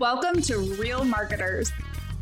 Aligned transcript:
Welcome 0.00 0.42
to 0.42 0.58
Real 0.58 1.04
Marketers, 1.04 1.70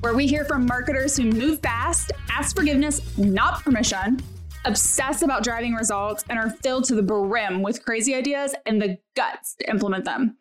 where 0.01 0.13
we 0.13 0.27
hear 0.27 0.45
from 0.45 0.67
marketers 0.67 1.17
who 1.17 1.25
move 1.25 1.61
fast, 1.61 2.13
ask 2.31 2.55
forgiveness, 2.55 3.17
not 3.17 3.63
permission, 3.63 4.21
obsess 4.67 5.23
about 5.23 5.43
driving 5.43 5.73
results, 5.73 6.23
and 6.29 6.39
are 6.39 6.51
filled 6.51 6.85
to 6.85 6.95
the 6.95 7.03
brim 7.03 7.63
with 7.63 7.83
crazy 7.83 8.15
ideas 8.15 8.55
and 8.67 8.81
the 8.81 8.99
guts 9.17 9.55
to 9.55 9.71
implement 9.71 10.05
them. 10.05 10.37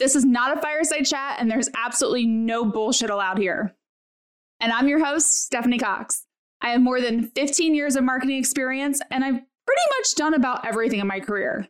This 0.00 0.16
is 0.16 0.24
not 0.24 0.58
a 0.58 0.60
fireside 0.60 1.06
chat, 1.06 1.36
and 1.38 1.48
there's 1.48 1.68
absolutely 1.76 2.26
no 2.26 2.64
bullshit 2.64 3.10
allowed 3.10 3.38
here. 3.38 3.76
And 4.58 4.72
I'm 4.72 4.88
your 4.88 5.04
host, 5.04 5.44
Stephanie 5.44 5.78
Cox. 5.78 6.26
I 6.62 6.70
have 6.70 6.80
more 6.80 7.00
than 7.00 7.28
15 7.28 7.76
years 7.76 7.94
of 7.94 8.02
marketing 8.02 8.38
experience, 8.38 9.00
and 9.08 9.24
I've 9.24 9.40
pretty 9.66 9.82
much 9.98 10.16
done 10.16 10.34
about 10.34 10.66
everything 10.66 10.98
in 10.98 11.06
my 11.06 11.20
career. 11.20 11.68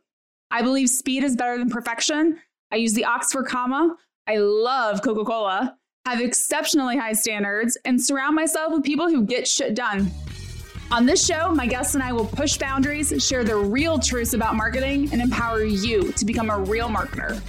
I 0.50 0.62
believe 0.62 0.88
speed 0.88 1.22
is 1.22 1.36
better 1.36 1.58
than 1.58 1.68
perfection. 1.68 2.38
I 2.70 2.76
use 2.76 2.94
the 2.94 3.04
Oxford 3.04 3.44
comma. 3.44 3.94
I 4.24 4.36
love 4.36 5.02
Coca 5.02 5.24
Cola, 5.24 5.76
have 6.06 6.20
exceptionally 6.20 6.96
high 6.96 7.12
standards, 7.12 7.76
and 7.84 8.00
surround 8.00 8.36
myself 8.36 8.72
with 8.72 8.84
people 8.84 9.08
who 9.08 9.26
get 9.26 9.48
shit 9.48 9.74
done. 9.74 10.12
On 10.92 11.06
this 11.06 11.26
show, 11.26 11.50
my 11.50 11.66
guests 11.66 11.94
and 11.94 12.04
I 12.04 12.12
will 12.12 12.26
push 12.26 12.56
boundaries, 12.56 13.12
share 13.26 13.42
the 13.42 13.56
real 13.56 13.98
truths 13.98 14.32
about 14.32 14.54
marketing, 14.54 15.08
and 15.12 15.20
empower 15.20 15.64
you 15.64 16.12
to 16.12 16.24
become 16.24 16.50
a 16.50 16.58
real 16.60 16.88
marketer. 16.88 17.42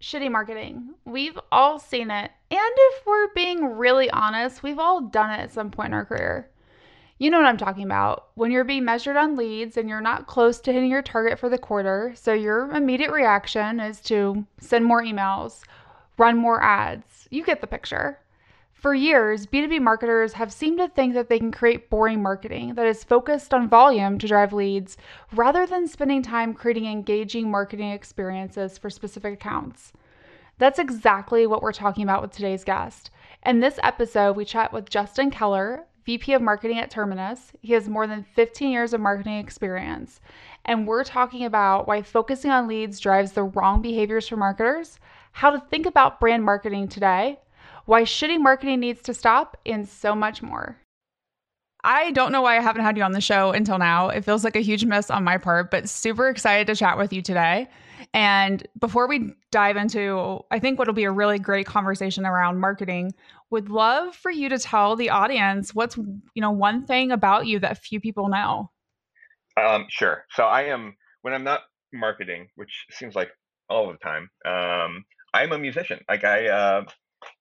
Shitty 0.00 0.30
marketing. 0.32 0.94
We've 1.04 1.38
all 1.52 1.78
seen 1.78 2.10
it. 2.10 2.32
And 2.50 2.60
if 2.76 3.06
we're 3.06 3.32
being 3.34 3.76
really 3.76 4.10
honest, 4.10 4.64
we've 4.64 4.80
all 4.80 5.02
done 5.02 5.30
it 5.30 5.42
at 5.42 5.52
some 5.52 5.70
point 5.70 5.88
in 5.88 5.94
our 5.94 6.04
career. 6.04 6.50
You 7.20 7.30
know 7.30 7.38
what 7.38 7.46
I'm 7.46 7.56
talking 7.56 7.82
about. 7.82 8.28
When 8.34 8.52
you're 8.52 8.62
being 8.62 8.84
measured 8.84 9.16
on 9.16 9.34
leads 9.34 9.76
and 9.76 9.88
you're 9.88 10.00
not 10.00 10.28
close 10.28 10.60
to 10.60 10.72
hitting 10.72 10.90
your 10.90 11.02
target 11.02 11.36
for 11.36 11.48
the 11.48 11.58
quarter, 11.58 12.12
so 12.14 12.32
your 12.32 12.70
immediate 12.70 13.10
reaction 13.10 13.80
is 13.80 14.00
to 14.02 14.46
send 14.60 14.84
more 14.84 15.02
emails, 15.02 15.64
run 16.16 16.36
more 16.36 16.62
ads. 16.62 17.26
You 17.30 17.44
get 17.44 17.60
the 17.60 17.66
picture. 17.66 18.20
For 18.72 18.94
years, 18.94 19.46
B2B 19.46 19.80
marketers 19.80 20.34
have 20.34 20.52
seemed 20.52 20.78
to 20.78 20.86
think 20.86 21.14
that 21.14 21.28
they 21.28 21.40
can 21.40 21.50
create 21.50 21.90
boring 21.90 22.22
marketing 22.22 22.74
that 22.74 22.86
is 22.86 23.02
focused 23.02 23.52
on 23.52 23.68
volume 23.68 24.20
to 24.20 24.28
drive 24.28 24.52
leads 24.52 24.96
rather 25.32 25.66
than 25.66 25.88
spending 25.88 26.22
time 26.22 26.54
creating 26.54 26.86
engaging 26.86 27.50
marketing 27.50 27.90
experiences 27.90 28.78
for 28.78 28.90
specific 28.90 29.34
accounts. 29.34 29.92
That's 30.58 30.78
exactly 30.78 31.48
what 31.48 31.62
we're 31.62 31.72
talking 31.72 32.04
about 32.04 32.22
with 32.22 32.30
today's 32.30 32.62
guest. 32.62 33.10
In 33.44 33.58
this 33.58 33.80
episode, 33.82 34.36
we 34.36 34.44
chat 34.44 34.72
with 34.72 34.88
Justin 34.88 35.32
Keller, 35.32 35.84
VP 36.08 36.32
of 36.32 36.40
Marketing 36.40 36.78
at 36.78 36.90
Terminus. 36.90 37.52
He 37.60 37.74
has 37.74 37.86
more 37.86 38.06
than 38.06 38.22
15 38.22 38.70
years 38.70 38.94
of 38.94 39.00
marketing 39.02 39.36
experience. 39.36 40.22
And 40.64 40.88
we're 40.88 41.04
talking 41.04 41.44
about 41.44 41.86
why 41.86 42.00
focusing 42.00 42.50
on 42.50 42.66
leads 42.66 42.98
drives 42.98 43.32
the 43.32 43.42
wrong 43.42 43.82
behaviors 43.82 44.26
for 44.26 44.38
marketers, 44.38 44.98
how 45.32 45.50
to 45.50 45.60
think 45.68 45.84
about 45.84 46.18
brand 46.18 46.44
marketing 46.44 46.88
today, 46.88 47.38
why 47.84 48.04
shitty 48.04 48.40
marketing 48.40 48.80
needs 48.80 49.02
to 49.02 49.12
stop, 49.12 49.58
and 49.66 49.86
so 49.86 50.14
much 50.14 50.42
more. 50.42 50.78
I 51.84 52.10
don't 52.12 52.32
know 52.32 52.40
why 52.40 52.56
I 52.56 52.62
haven't 52.62 52.84
had 52.84 52.96
you 52.96 53.02
on 53.02 53.12
the 53.12 53.20
show 53.20 53.50
until 53.50 53.76
now. 53.76 54.08
It 54.08 54.24
feels 54.24 54.44
like 54.44 54.56
a 54.56 54.60
huge 54.60 54.86
miss 54.86 55.10
on 55.10 55.24
my 55.24 55.36
part, 55.36 55.70
but 55.70 55.90
super 55.90 56.30
excited 56.30 56.66
to 56.68 56.74
chat 56.74 56.96
with 56.96 57.12
you 57.12 57.20
today. 57.20 57.68
And 58.14 58.66
before 58.78 59.08
we 59.08 59.34
dive 59.50 59.76
into, 59.76 60.40
I 60.50 60.58
think 60.58 60.78
what'll 60.78 60.94
be 60.94 61.04
a 61.04 61.10
really 61.10 61.38
great 61.38 61.66
conversation 61.66 62.24
around 62.24 62.60
marketing, 62.60 63.12
would 63.50 63.70
love 63.70 64.14
for 64.14 64.30
you 64.30 64.48
to 64.48 64.58
tell 64.58 64.96
the 64.96 65.10
audience 65.10 65.74
what's 65.74 65.96
you 65.96 66.42
know 66.42 66.50
one 66.50 66.86
thing 66.86 67.10
about 67.10 67.46
you 67.46 67.58
that 67.60 67.78
few 67.78 68.00
people 68.00 68.28
know. 68.28 68.70
Um, 69.56 69.86
sure. 69.88 70.24
So 70.30 70.44
I 70.44 70.64
am 70.64 70.96
when 71.22 71.34
I'm 71.34 71.44
not 71.44 71.62
marketing, 71.92 72.48
which 72.54 72.86
seems 72.90 73.14
like 73.14 73.30
all 73.68 73.90
the 73.90 73.98
time. 73.98 74.30
Um, 74.44 75.04
I'm 75.34 75.52
a 75.52 75.58
musician. 75.58 76.00
Like 76.08 76.24
I, 76.24 76.48
uh, 76.48 76.84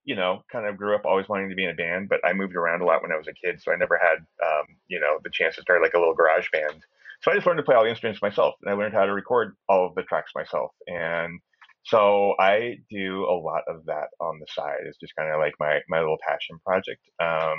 you 0.03 0.15
know, 0.15 0.43
kind 0.51 0.65
of 0.65 0.77
grew 0.77 0.95
up 0.95 1.05
always 1.05 1.29
wanting 1.29 1.49
to 1.49 1.55
be 1.55 1.63
in 1.63 1.69
a 1.69 1.75
band, 1.75 2.09
but 2.09 2.19
I 2.25 2.33
moved 2.33 2.55
around 2.55 2.81
a 2.81 2.85
lot 2.85 3.01
when 3.01 3.11
I 3.11 3.17
was 3.17 3.27
a 3.27 3.33
kid, 3.33 3.61
so 3.61 3.71
I 3.71 3.75
never 3.75 3.97
had, 3.97 4.17
um, 4.45 4.65
you 4.87 4.99
know, 4.99 5.19
the 5.23 5.29
chance 5.31 5.55
to 5.55 5.61
start 5.61 5.81
like 5.81 5.93
a 5.93 5.99
little 5.99 6.15
garage 6.15 6.47
band. 6.51 6.83
So 7.21 7.31
I 7.31 7.35
just 7.35 7.47
learned 7.47 7.57
to 7.57 7.63
play 7.63 7.75
all 7.75 7.83
the 7.83 7.89
instruments 7.89 8.21
myself, 8.21 8.55
and 8.61 8.71
I 8.71 8.73
learned 8.73 8.93
how 8.93 9.05
to 9.05 9.13
record 9.13 9.55
all 9.69 9.87
of 9.87 9.95
the 9.95 10.03
tracks 10.03 10.31
myself. 10.35 10.71
And 10.87 11.39
so 11.87 12.35
I 12.39 12.77
do 12.89 13.25
a 13.25 13.37
lot 13.37 13.63
of 13.67 13.85
that 13.85 14.09
on 14.19 14.39
the 14.39 14.45
side. 14.49 14.79
It's 14.85 14.97
just 14.97 15.15
kind 15.15 15.31
of 15.31 15.39
like 15.39 15.53
my 15.59 15.79
my 15.89 15.99
little 15.99 16.17
passion 16.27 16.59
project. 16.65 17.01
Um, 17.21 17.57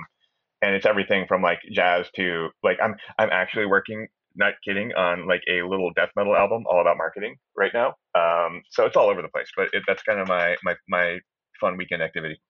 and 0.60 0.74
it's 0.74 0.86
everything 0.86 1.26
from 1.26 1.42
like 1.42 1.60
jazz 1.72 2.06
to 2.16 2.48
like 2.62 2.78
I'm 2.82 2.94
I'm 3.18 3.30
actually 3.30 3.66
working 3.66 4.08
not 4.36 4.54
kidding 4.66 4.92
on 4.92 5.26
like 5.26 5.42
a 5.48 5.62
little 5.62 5.90
death 5.94 6.10
metal 6.14 6.36
album 6.36 6.64
all 6.70 6.80
about 6.80 6.96
marketing 6.98 7.36
right 7.56 7.72
now. 7.72 7.94
Um, 8.14 8.62
so 8.70 8.84
it's 8.84 8.96
all 8.96 9.08
over 9.08 9.22
the 9.22 9.28
place, 9.28 9.48
but 9.56 9.68
it, 9.72 9.82
that's 9.86 10.02
kind 10.02 10.20
of 10.20 10.28
my 10.28 10.56
my 10.62 10.74
my 10.88 11.18
fun 11.60 11.76
weekend 11.76 12.02
activity. 12.02 12.40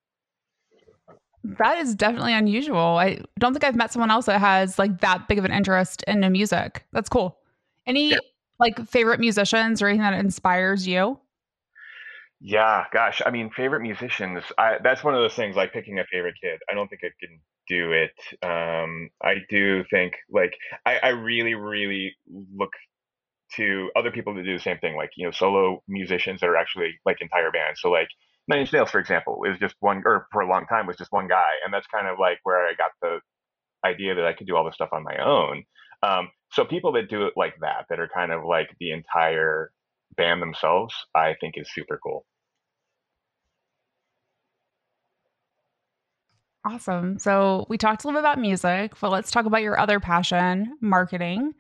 That 1.44 1.78
is 1.78 1.94
definitely 1.94 2.34
unusual. 2.34 2.76
I 2.76 3.20
don't 3.38 3.52
think 3.52 3.64
I've 3.64 3.76
met 3.76 3.92
someone 3.92 4.10
else 4.10 4.26
that 4.26 4.40
has 4.40 4.78
like 4.78 5.00
that 5.00 5.28
big 5.28 5.38
of 5.38 5.44
an 5.44 5.52
interest 5.52 6.02
in 6.08 6.20
music. 6.32 6.84
That's 6.92 7.08
cool. 7.08 7.38
Any 7.86 8.10
yeah. 8.10 8.18
like 8.58 8.84
favorite 8.88 9.20
musicians 9.20 9.80
or 9.80 9.86
anything 9.86 10.02
that 10.02 10.14
inspires 10.14 10.86
you? 10.86 11.18
Yeah, 12.40 12.84
gosh. 12.92 13.20
I 13.24 13.30
mean, 13.30 13.50
favorite 13.50 13.80
musicians. 13.82 14.44
I, 14.56 14.76
that's 14.82 15.02
one 15.02 15.14
of 15.14 15.20
those 15.20 15.34
things 15.34 15.56
like 15.56 15.72
picking 15.72 15.98
a 15.98 16.04
favorite 16.04 16.36
kid. 16.40 16.60
I 16.70 16.74
don't 16.74 16.88
think 16.88 17.02
I 17.04 17.10
can 17.20 17.40
do 17.68 17.92
it. 17.92 18.12
Um, 18.46 19.10
I 19.22 19.36
do 19.50 19.84
think 19.90 20.14
like 20.30 20.52
I, 20.86 20.98
I 20.98 21.08
really, 21.08 21.54
really 21.54 22.14
look 22.54 22.70
to 23.56 23.90
other 23.96 24.10
people 24.12 24.34
to 24.34 24.44
do 24.44 24.54
the 24.56 24.62
same 24.62 24.78
thing. 24.78 24.96
Like 24.96 25.10
you 25.16 25.26
know, 25.26 25.32
solo 25.32 25.82
musicians 25.88 26.40
that 26.40 26.48
are 26.48 26.56
actually 26.56 26.94
like 27.06 27.18
entire 27.20 27.50
bands. 27.50 27.80
So 27.82 27.90
like 27.90 28.08
Nine 28.48 28.60
Inch 28.60 28.72
Nails, 28.72 28.90
for 28.90 29.00
example, 29.00 29.42
is 29.44 29.58
just 29.58 29.76
one, 29.80 30.02
or 30.06 30.26
for 30.32 30.42
a 30.42 30.48
long 30.48 30.66
time 30.66 30.86
was 30.86 30.96
just 30.96 31.12
one 31.12 31.28
guy, 31.28 31.52
and 31.64 31.74
that's 31.74 31.86
kind 31.88 32.08
of 32.08 32.18
like 32.20 32.38
where 32.44 32.66
I 32.68 32.74
got 32.74 32.92
the 33.02 33.20
idea 33.84 34.14
that 34.16 34.26
I 34.26 34.32
could 34.32 34.46
do 34.46 34.56
all 34.56 34.64
this 34.64 34.74
stuff 34.74 34.90
on 34.92 35.04
my 35.04 35.16
own. 35.24 35.64
Um, 36.02 36.30
so 36.52 36.64
people 36.64 36.92
that 36.92 37.10
do 37.10 37.26
it 37.26 37.34
like 37.36 37.54
that, 37.60 37.86
that 37.90 38.00
are 38.00 38.08
kind 38.12 38.32
of 38.32 38.44
like 38.44 38.68
the 38.80 38.92
entire 38.92 39.70
band 40.18 40.42
themselves, 40.42 40.94
I 41.14 41.34
think 41.40 41.54
is 41.56 41.72
super 41.72 41.98
cool. 42.02 42.26
Awesome. 46.66 47.18
So 47.18 47.64
we 47.70 47.78
talked 47.78 48.04
a 48.04 48.06
little 48.06 48.20
bit 48.20 48.26
about 48.26 48.38
music, 48.38 48.92
but 49.00 49.10
let's 49.10 49.30
talk 49.30 49.46
about 49.46 49.62
your 49.62 49.78
other 49.80 50.00
passion, 50.00 50.76
marketing. 50.82 51.54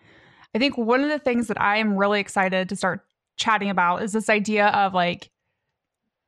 I 0.54 0.58
think 0.58 0.76
one 0.76 1.02
of 1.02 1.08
the 1.08 1.18
things 1.18 1.46
that 1.48 1.58
I 1.60 1.78
am 1.78 1.96
really 1.96 2.20
excited 2.20 2.68
to 2.68 2.76
start 2.76 3.06
chatting 3.36 3.70
about 3.70 4.02
is 4.02 4.12
this 4.12 4.28
idea 4.28 4.66
of 4.66 4.92
like 4.92 5.30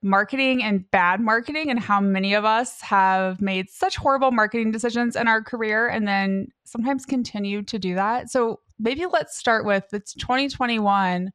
marketing 0.02 0.62
and 0.62 0.90
bad 0.90 1.20
marketing 1.20 1.70
and 1.70 1.78
how 1.78 2.00
many 2.00 2.32
of 2.32 2.44
us 2.44 2.80
have 2.80 3.42
made 3.42 3.68
such 3.68 3.96
horrible 3.96 4.30
marketing 4.30 4.70
decisions 4.70 5.14
in 5.14 5.28
our 5.28 5.42
career 5.42 5.88
and 5.88 6.08
then 6.08 6.48
sometimes 6.64 7.04
continue 7.04 7.62
to 7.62 7.78
do 7.78 7.94
that. 7.94 8.30
So 8.30 8.60
maybe 8.78 9.04
let's 9.04 9.36
start 9.36 9.66
with 9.66 9.84
it's 9.92 10.14
2021 10.14 11.32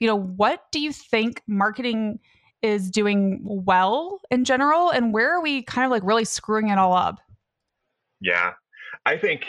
you 0.00 0.06
know, 0.06 0.16
what 0.16 0.70
do 0.72 0.80
you 0.80 0.92
think 0.92 1.42
marketing 1.46 2.20
is 2.62 2.90
doing 2.90 3.40
well 3.44 4.20
in 4.30 4.44
general? 4.44 4.90
And 4.90 5.12
where 5.12 5.34
are 5.34 5.40
we 5.40 5.62
kind 5.62 5.84
of 5.84 5.90
like 5.90 6.02
really 6.04 6.24
screwing 6.24 6.68
it 6.68 6.78
all 6.78 6.92
up? 6.92 7.20
Yeah. 8.20 8.52
I 9.06 9.16
think, 9.16 9.46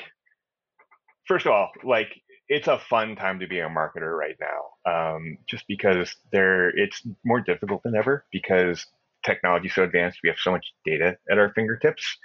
first 1.28 1.46
of 1.46 1.52
all, 1.52 1.72
like 1.84 2.22
it's 2.50 2.68
a 2.68 2.80
fun 2.80 3.16
time 3.16 3.40
to 3.40 3.48
be 3.48 3.60
a 3.60 3.70
marketer 3.70 4.18
right 4.18 4.36
now 4.40 4.92
um, 4.92 5.38
just 5.48 5.66
because 5.68 6.16
there 6.32 6.70
it's 6.70 7.02
more 7.24 7.40
difficult 7.40 7.84
than 7.84 7.96
ever 7.96 8.26
because 8.32 8.86
technology 9.24 9.70
so 9.70 9.84
advanced 9.84 10.20
we 10.24 10.30
have 10.30 10.40
so 10.40 10.52
much 10.52 10.66
data 10.86 11.16
at 11.32 11.38
our 11.38 11.54
fingertips 11.54 12.18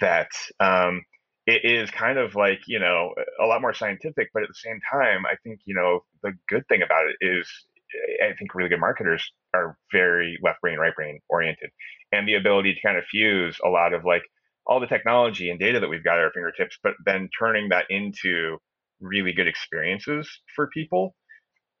that 0.00 0.28
um, 0.60 1.04
it 1.46 1.64
is 1.64 1.90
kind 1.90 2.18
of 2.18 2.34
like 2.34 2.60
you 2.66 2.78
know 2.78 3.14
a 3.40 3.46
lot 3.46 3.60
more 3.60 3.72
scientific 3.72 4.28
but 4.34 4.42
at 4.42 4.48
the 4.48 4.54
same 4.54 4.80
time 4.90 5.24
i 5.26 5.34
think 5.44 5.60
you 5.64 5.74
know 5.74 6.04
the 6.22 6.32
good 6.48 6.66
thing 6.68 6.82
about 6.82 7.06
it 7.06 7.16
is 7.20 7.48
i 8.22 8.32
think 8.38 8.54
really 8.54 8.68
good 8.68 8.80
marketers 8.80 9.30
are 9.54 9.76
very 9.92 10.38
left 10.42 10.60
brain 10.60 10.78
right 10.78 10.94
brain 10.94 11.20
oriented. 11.28 11.70
And 12.12 12.26
the 12.26 12.34
ability 12.34 12.74
to 12.74 12.80
kind 12.80 12.96
of 12.96 13.04
fuse 13.04 13.58
a 13.64 13.68
lot 13.68 13.92
of 13.92 14.04
like 14.04 14.22
all 14.66 14.80
the 14.80 14.86
technology 14.86 15.50
and 15.50 15.58
data 15.58 15.80
that 15.80 15.88
we've 15.88 16.04
got 16.04 16.18
at 16.18 16.24
our 16.24 16.32
fingertips 16.32 16.78
but 16.82 16.94
then 17.04 17.28
turning 17.38 17.68
that 17.70 17.86
into 17.90 18.58
really 19.00 19.32
good 19.32 19.48
experiences 19.48 20.28
for 20.54 20.68
people 20.68 21.14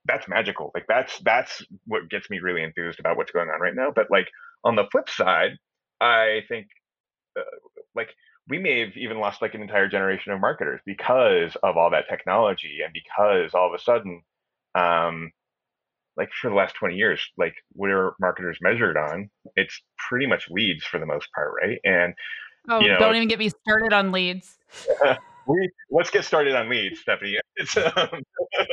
that's 0.04 0.28
magical. 0.28 0.70
Like 0.74 0.86
that's 0.88 1.18
that's 1.18 1.62
what 1.86 2.08
gets 2.08 2.30
me 2.30 2.38
really 2.38 2.62
enthused 2.62 2.98
about 2.98 3.18
what's 3.18 3.32
going 3.32 3.50
on 3.50 3.60
right 3.60 3.74
now. 3.74 3.92
But 3.94 4.06
like 4.10 4.28
on 4.64 4.76
the 4.76 4.86
flip 4.90 5.08
side 5.08 5.52
i 6.00 6.42
think 6.48 6.66
uh, 7.38 7.42
like 7.94 8.08
we 8.48 8.58
may 8.58 8.80
have 8.80 8.96
even 8.96 9.18
lost 9.18 9.42
like 9.42 9.54
an 9.54 9.62
entire 9.62 9.88
generation 9.88 10.32
of 10.32 10.40
marketers 10.40 10.80
because 10.86 11.56
of 11.62 11.76
all 11.76 11.90
that 11.90 12.08
technology 12.08 12.78
and 12.84 12.92
because 12.92 13.54
all 13.54 13.68
of 13.68 13.74
a 13.74 13.82
sudden 13.82 14.22
um 14.74 15.30
like 16.18 16.28
for 16.40 16.50
the 16.50 16.56
last 16.56 16.74
20 16.74 16.94
years 16.94 17.20
like 17.38 17.54
what 17.72 17.90
are 17.90 18.14
marketers 18.20 18.58
measured 18.60 18.96
on 18.96 19.30
it's 19.56 19.80
pretty 20.08 20.26
much 20.26 20.48
leads 20.50 20.84
for 20.84 20.98
the 20.98 21.06
most 21.06 21.28
part 21.34 21.52
right 21.62 21.78
and 21.84 22.12
oh 22.68 22.80
you 22.80 22.88
know, 22.88 22.98
don't 22.98 23.16
even 23.16 23.28
get 23.28 23.38
me 23.38 23.48
started 23.48 23.92
on 23.94 24.12
leads 24.12 24.58
we 25.46 25.70
let's 25.90 26.10
get 26.10 26.24
started 26.24 26.54
on 26.54 26.68
leads 26.68 27.00
stephanie 27.00 27.38
um, 27.96 28.08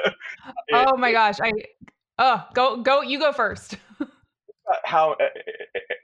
oh 0.73 0.97
my 0.97 1.11
gosh 1.11 1.35
i 1.41 1.51
Oh, 2.17 2.43
go 2.53 2.77
go 2.77 3.01
you 3.01 3.19
go 3.19 3.31
first. 3.31 3.77
Uh, 3.99 4.05
how 4.83 5.11
uh, 5.11 5.25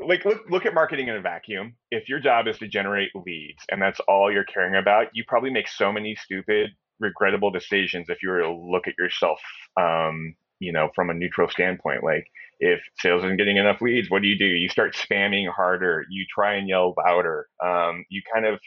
like 0.06 0.26
look 0.26 0.42
look 0.50 0.66
at 0.66 0.74
marketing 0.74 1.08
in 1.08 1.16
a 1.16 1.22
vacuum. 1.22 1.74
If 1.90 2.10
your 2.10 2.20
job 2.20 2.48
is 2.48 2.58
to 2.60 2.68
generate 2.68 3.10
leads 3.16 3.64
and 3.72 3.82
that's 3.82 4.00
all 4.02 4.32
you're 4.32 4.44
caring 4.44 4.76
about, 4.76 5.08
you 5.14 5.24
probably 5.28 5.52
make 5.52 5.68
so 5.68 5.92
many 5.92 6.16
stupid, 6.16 6.72
regrettable 7.00 7.50
decisions 7.50 8.08
if 8.10 8.22
you 8.22 8.30
were 8.30 8.42
to 8.42 8.52
look 8.52 8.88
at 8.88 8.94
yourself 8.98 9.40
um, 9.80 10.36
you 10.62 10.72
know, 10.72 10.90
from 10.96 11.10
a 11.10 11.14
neutral 11.14 11.50
standpoint. 11.50 12.04
Like 12.04 12.28
if 12.60 12.80
sales 13.00 13.24
isn't 13.26 13.38
getting 13.38 13.58
enough 13.58 13.82
leads, 13.82 14.10
what 14.10 14.22
do 14.22 14.28
you 14.30 14.38
do? 14.38 14.46
You 14.46 14.70
start 14.70 14.96
spamming 14.96 15.50
harder. 15.52 16.06
You 16.10 16.26
try 16.34 16.56
and 16.56 16.70
yell 16.70 16.94
louder. 16.98 17.48
Um, 17.64 18.06
you 18.10 18.22
kind 18.34 18.46
of, 18.46 18.60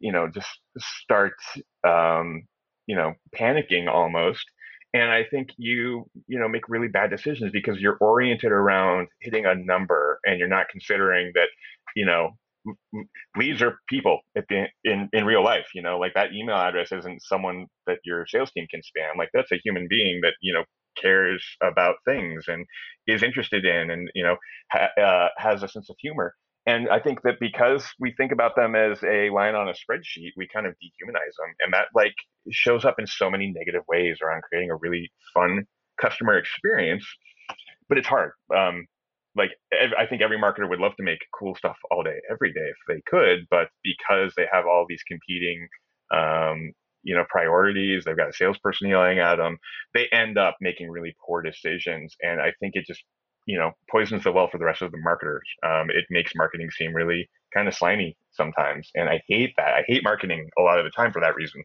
you 0.00 0.12
know, 0.12 0.28
just 0.28 0.48
start, 0.78 1.34
um, 1.86 2.42
you 2.86 2.96
know, 2.96 3.14
panicking 3.34 3.88
almost 3.88 4.44
and 4.94 5.10
i 5.10 5.24
think 5.24 5.50
you 5.56 6.08
you 6.28 6.38
know 6.38 6.48
make 6.48 6.68
really 6.68 6.88
bad 6.88 7.10
decisions 7.10 7.50
because 7.52 7.78
you're 7.80 7.98
oriented 8.00 8.52
around 8.52 9.08
hitting 9.20 9.44
a 9.44 9.54
number 9.54 10.20
and 10.24 10.38
you're 10.38 10.48
not 10.48 10.68
considering 10.70 11.32
that 11.34 11.48
you 11.96 12.06
know 12.06 12.30
leads 13.36 13.60
are 13.60 13.78
people 13.88 14.20
the, 14.34 14.42
in 14.84 15.08
in 15.12 15.26
real 15.26 15.44
life 15.44 15.66
you 15.74 15.82
know 15.82 15.98
like 15.98 16.14
that 16.14 16.32
email 16.32 16.56
address 16.56 16.92
isn't 16.92 17.22
someone 17.22 17.66
that 17.86 17.98
your 18.04 18.26
sales 18.26 18.50
team 18.52 18.66
can 18.70 18.80
spam 18.80 19.18
like 19.18 19.28
that's 19.34 19.52
a 19.52 19.60
human 19.62 19.86
being 19.90 20.20
that 20.22 20.34
you 20.40 20.54
know 20.54 20.64
cares 21.00 21.44
about 21.62 21.96
things 22.04 22.44
and 22.48 22.66
is 23.06 23.22
interested 23.22 23.64
in 23.64 23.90
and 23.90 24.10
you 24.14 24.22
know 24.22 24.36
ha, 24.70 24.88
uh, 25.00 25.28
has 25.36 25.62
a 25.62 25.68
sense 25.68 25.90
of 25.90 25.96
humor 26.00 26.34
and 26.66 26.88
I 26.88 26.98
think 26.98 27.22
that 27.22 27.38
because 27.40 27.84
we 28.00 28.12
think 28.12 28.32
about 28.32 28.56
them 28.56 28.74
as 28.74 29.02
a 29.02 29.28
line 29.30 29.54
on 29.54 29.68
a 29.68 29.72
spreadsheet, 29.72 30.32
we 30.36 30.48
kind 30.48 30.66
of 30.66 30.72
dehumanize 30.74 31.36
them. 31.38 31.54
And 31.60 31.74
that 31.74 31.88
like 31.94 32.14
shows 32.50 32.84
up 32.84 32.98
in 32.98 33.06
so 33.06 33.30
many 33.30 33.52
negative 33.52 33.82
ways 33.86 34.18
around 34.22 34.42
creating 34.44 34.70
a 34.70 34.76
really 34.76 35.12
fun 35.34 35.66
customer 36.00 36.38
experience. 36.38 37.06
But 37.88 37.98
it's 37.98 38.08
hard. 38.08 38.32
Um, 38.54 38.86
like 39.36 39.50
I 39.98 40.06
think 40.06 40.22
every 40.22 40.38
marketer 40.38 40.68
would 40.68 40.78
love 40.78 40.96
to 40.96 41.02
make 41.02 41.18
cool 41.38 41.54
stuff 41.54 41.76
all 41.90 42.02
day, 42.02 42.18
every 42.30 42.52
day 42.52 42.68
if 42.68 42.76
they 42.88 43.02
could, 43.06 43.46
but 43.50 43.68
because 43.82 44.32
they 44.36 44.46
have 44.50 44.64
all 44.64 44.86
these 44.88 45.02
competing, 45.06 45.68
um, 46.12 46.72
you 47.04 47.14
know, 47.14 47.24
priorities, 47.28 48.04
they've 48.04 48.16
got 48.16 48.30
a 48.30 48.32
salesperson 48.32 48.88
yelling 48.88 49.18
at 49.18 49.36
them, 49.36 49.58
they 49.94 50.08
end 50.12 50.38
up 50.38 50.56
making 50.60 50.90
really 50.90 51.14
poor 51.24 51.42
decisions. 51.42 52.16
And 52.22 52.40
I 52.40 52.52
think 52.60 52.74
it 52.74 52.86
just 52.86 53.04
you 53.46 53.58
know 53.58 53.72
poisons 53.90 54.24
the 54.24 54.32
well 54.32 54.48
for 54.48 54.58
the 54.58 54.64
rest 54.64 54.82
of 54.82 54.90
the 54.90 54.98
marketers. 54.98 55.48
Um, 55.64 55.90
it 55.90 56.04
makes 56.10 56.32
marketing 56.34 56.70
seem 56.70 56.94
really 56.94 57.28
kind 57.52 57.68
of 57.68 57.74
slimy 57.74 58.16
sometimes, 58.32 58.90
and 58.94 59.08
I 59.08 59.22
hate 59.28 59.54
that. 59.56 59.74
I 59.74 59.84
hate 59.86 60.02
marketing 60.02 60.48
a 60.58 60.62
lot 60.62 60.78
of 60.78 60.84
the 60.84 60.90
time 60.90 61.12
for 61.12 61.20
that 61.20 61.36
reason. 61.36 61.62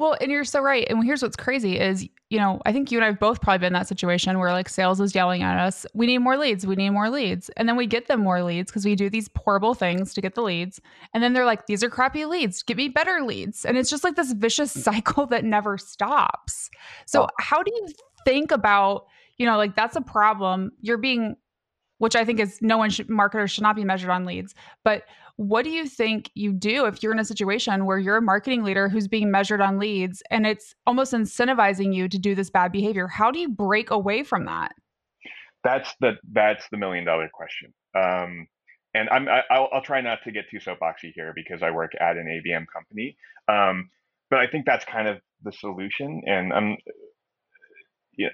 Well, 0.00 0.16
and 0.18 0.32
you're 0.32 0.44
so 0.44 0.60
right. 0.60 0.86
And 0.88 1.04
here's 1.04 1.22
what's 1.22 1.36
crazy 1.36 1.78
is, 1.78 2.08
you 2.30 2.38
know, 2.38 2.62
I 2.64 2.72
think 2.72 2.90
you 2.90 2.96
and 2.98 3.04
I 3.04 3.08
have 3.08 3.20
both 3.20 3.42
probably 3.42 3.58
been 3.58 3.66
in 3.68 3.72
that 3.74 3.86
situation 3.86 4.38
where 4.38 4.50
like 4.50 4.68
sales 4.68 4.98
is 4.98 5.14
yelling 5.14 5.42
at 5.42 5.58
us, 5.58 5.84
we 5.92 6.06
need 6.06 6.18
more 6.18 6.38
leads, 6.38 6.66
we 6.66 6.74
need 6.74 6.90
more 6.90 7.10
leads. 7.10 7.50
And 7.50 7.68
then 7.68 7.76
we 7.76 7.86
get 7.86 8.08
them 8.08 8.20
more 8.20 8.42
leads 8.42 8.70
because 8.70 8.86
we 8.86 8.96
do 8.96 9.10
these 9.10 9.28
horrible 9.36 9.74
things 9.74 10.14
to 10.14 10.22
get 10.22 10.34
the 10.34 10.42
leads. 10.42 10.80
And 11.12 11.22
then 11.22 11.34
they're 11.34 11.44
like, 11.44 11.66
these 11.66 11.84
are 11.84 11.90
crappy 11.90 12.24
leads, 12.24 12.62
give 12.62 12.78
me 12.78 12.88
better 12.88 13.20
leads. 13.22 13.66
And 13.66 13.76
it's 13.76 13.90
just 13.90 14.02
like 14.02 14.16
this 14.16 14.32
vicious 14.32 14.72
cycle 14.84 15.26
that 15.26 15.44
never 15.44 15.76
stops. 15.76 16.70
So, 17.04 17.28
how 17.38 17.62
do 17.62 17.70
you 17.70 17.88
think 18.24 18.50
about 18.50 19.04
you 19.40 19.46
know, 19.46 19.56
like 19.56 19.74
that's 19.74 19.96
a 19.96 20.02
problem. 20.02 20.70
You're 20.82 20.98
being, 20.98 21.34
which 21.96 22.14
I 22.14 22.26
think 22.26 22.40
is 22.40 22.58
no 22.60 22.76
one 22.76 22.90
should, 22.90 23.08
marketers 23.08 23.50
should 23.50 23.62
not 23.62 23.74
be 23.74 23.84
measured 23.84 24.10
on 24.10 24.26
leads. 24.26 24.54
But 24.84 25.04
what 25.40 25.64
do 25.64 25.70
you 25.70 25.86
think 25.86 26.30
you 26.34 26.52
do 26.52 26.84
if 26.84 27.02
you're 27.02 27.12
in 27.12 27.18
a 27.18 27.24
situation 27.24 27.86
where 27.86 27.98
you're 27.98 28.18
a 28.18 28.22
marketing 28.22 28.62
leader 28.62 28.90
who's 28.90 29.08
being 29.08 29.30
measured 29.30 29.62
on 29.62 29.78
leads 29.78 30.22
and 30.30 30.46
it's 30.46 30.74
almost 30.86 31.14
incentivizing 31.14 31.94
you 31.94 32.10
to 32.10 32.18
do 32.18 32.34
this 32.34 32.50
bad 32.50 32.70
behavior? 32.70 33.06
How 33.06 33.30
do 33.30 33.38
you 33.38 33.48
break 33.48 33.90
away 33.90 34.22
from 34.22 34.44
that? 34.44 34.72
That's 35.64 35.94
the 35.98 36.18
that's 36.30 36.68
the 36.70 36.76
million 36.76 37.06
dollar 37.06 37.30
question. 37.32 37.72
Um, 37.94 38.48
and 38.92 39.08
I'm 39.08 39.28
I, 39.30 39.42
will 39.58 39.68
I'll 39.72 39.82
try 39.82 40.02
not 40.02 40.18
to 40.24 40.30
get 40.30 40.44
too 40.50 40.58
soapboxy 40.58 41.12
here 41.14 41.32
because 41.34 41.62
I 41.62 41.70
work 41.70 41.92
at 41.98 42.18
an 42.18 42.26
ABM 42.26 42.66
company. 42.70 43.16
Um, 43.48 43.88
but 44.28 44.40
I 44.40 44.46
think 44.46 44.66
that's 44.66 44.84
kind 44.84 45.08
of 45.08 45.22
the 45.42 45.52
solution. 45.52 46.20
And 46.26 46.52
I'm 46.52 46.76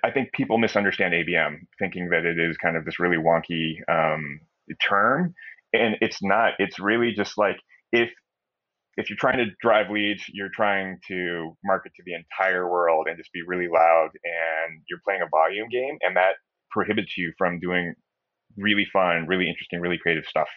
I 0.02 0.10
think 0.10 0.32
people 0.32 0.58
misunderstand 0.58 1.14
ABM, 1.14 1.68
thinking 1.78 2.08
that 2.08 2.24
it 2.24 2.40
is 2.40 2.56
kind 2.56 2.76
of 2.76 2.84
this 2.84 2.98
really 2.98 3.16
wonky 3.16 3.76
um, 3.88 4.40
term, 4.82 5.36
and 5.80 5.96
it's 6.00 6.18
not. 6.22 6.54
It's 6.58 6.78
really 6.78 7.12
just 7.12 7.38
like 7.38 7.56
if 7.92 8.10
if 8.96 9.10
you're 9.10 9.18
trying 9.18 9.38
to 9.38 9.52
drive 9.60 9.90
leads, 9.90 10.24
you're 10.32 10.50
trying 10.54 10.98
to 11.08 11.54
market 11.64 11.92
to 11.96 12.02
the 12.06 12.14
entire 12.14 12.70
world 12.70 13.06
and 13.08 13.18
just 13.18 13.32
be 13.32 13.42
really 13.46 13.68
loud, 13.68 14.08
and 14.14 14.80
you're 14.88 15.00
playing 15.04 15.20
a 15.22 15.28
volume 15.28 15.68
game, 15.68 15.98
and 16.02 16.16
that 16.16 16.36
prohibits 16.70 17.16
you 17.16 17.32
from 17.36 17.60
doing 17.60 17.94
really 18.56 18.86
fun, 18.92 19.26
really 19.26 19.48
interesting, 19.48 19.80
really 19.80 19.98
creative 19.98 20.24
stuff. 20.26 20.48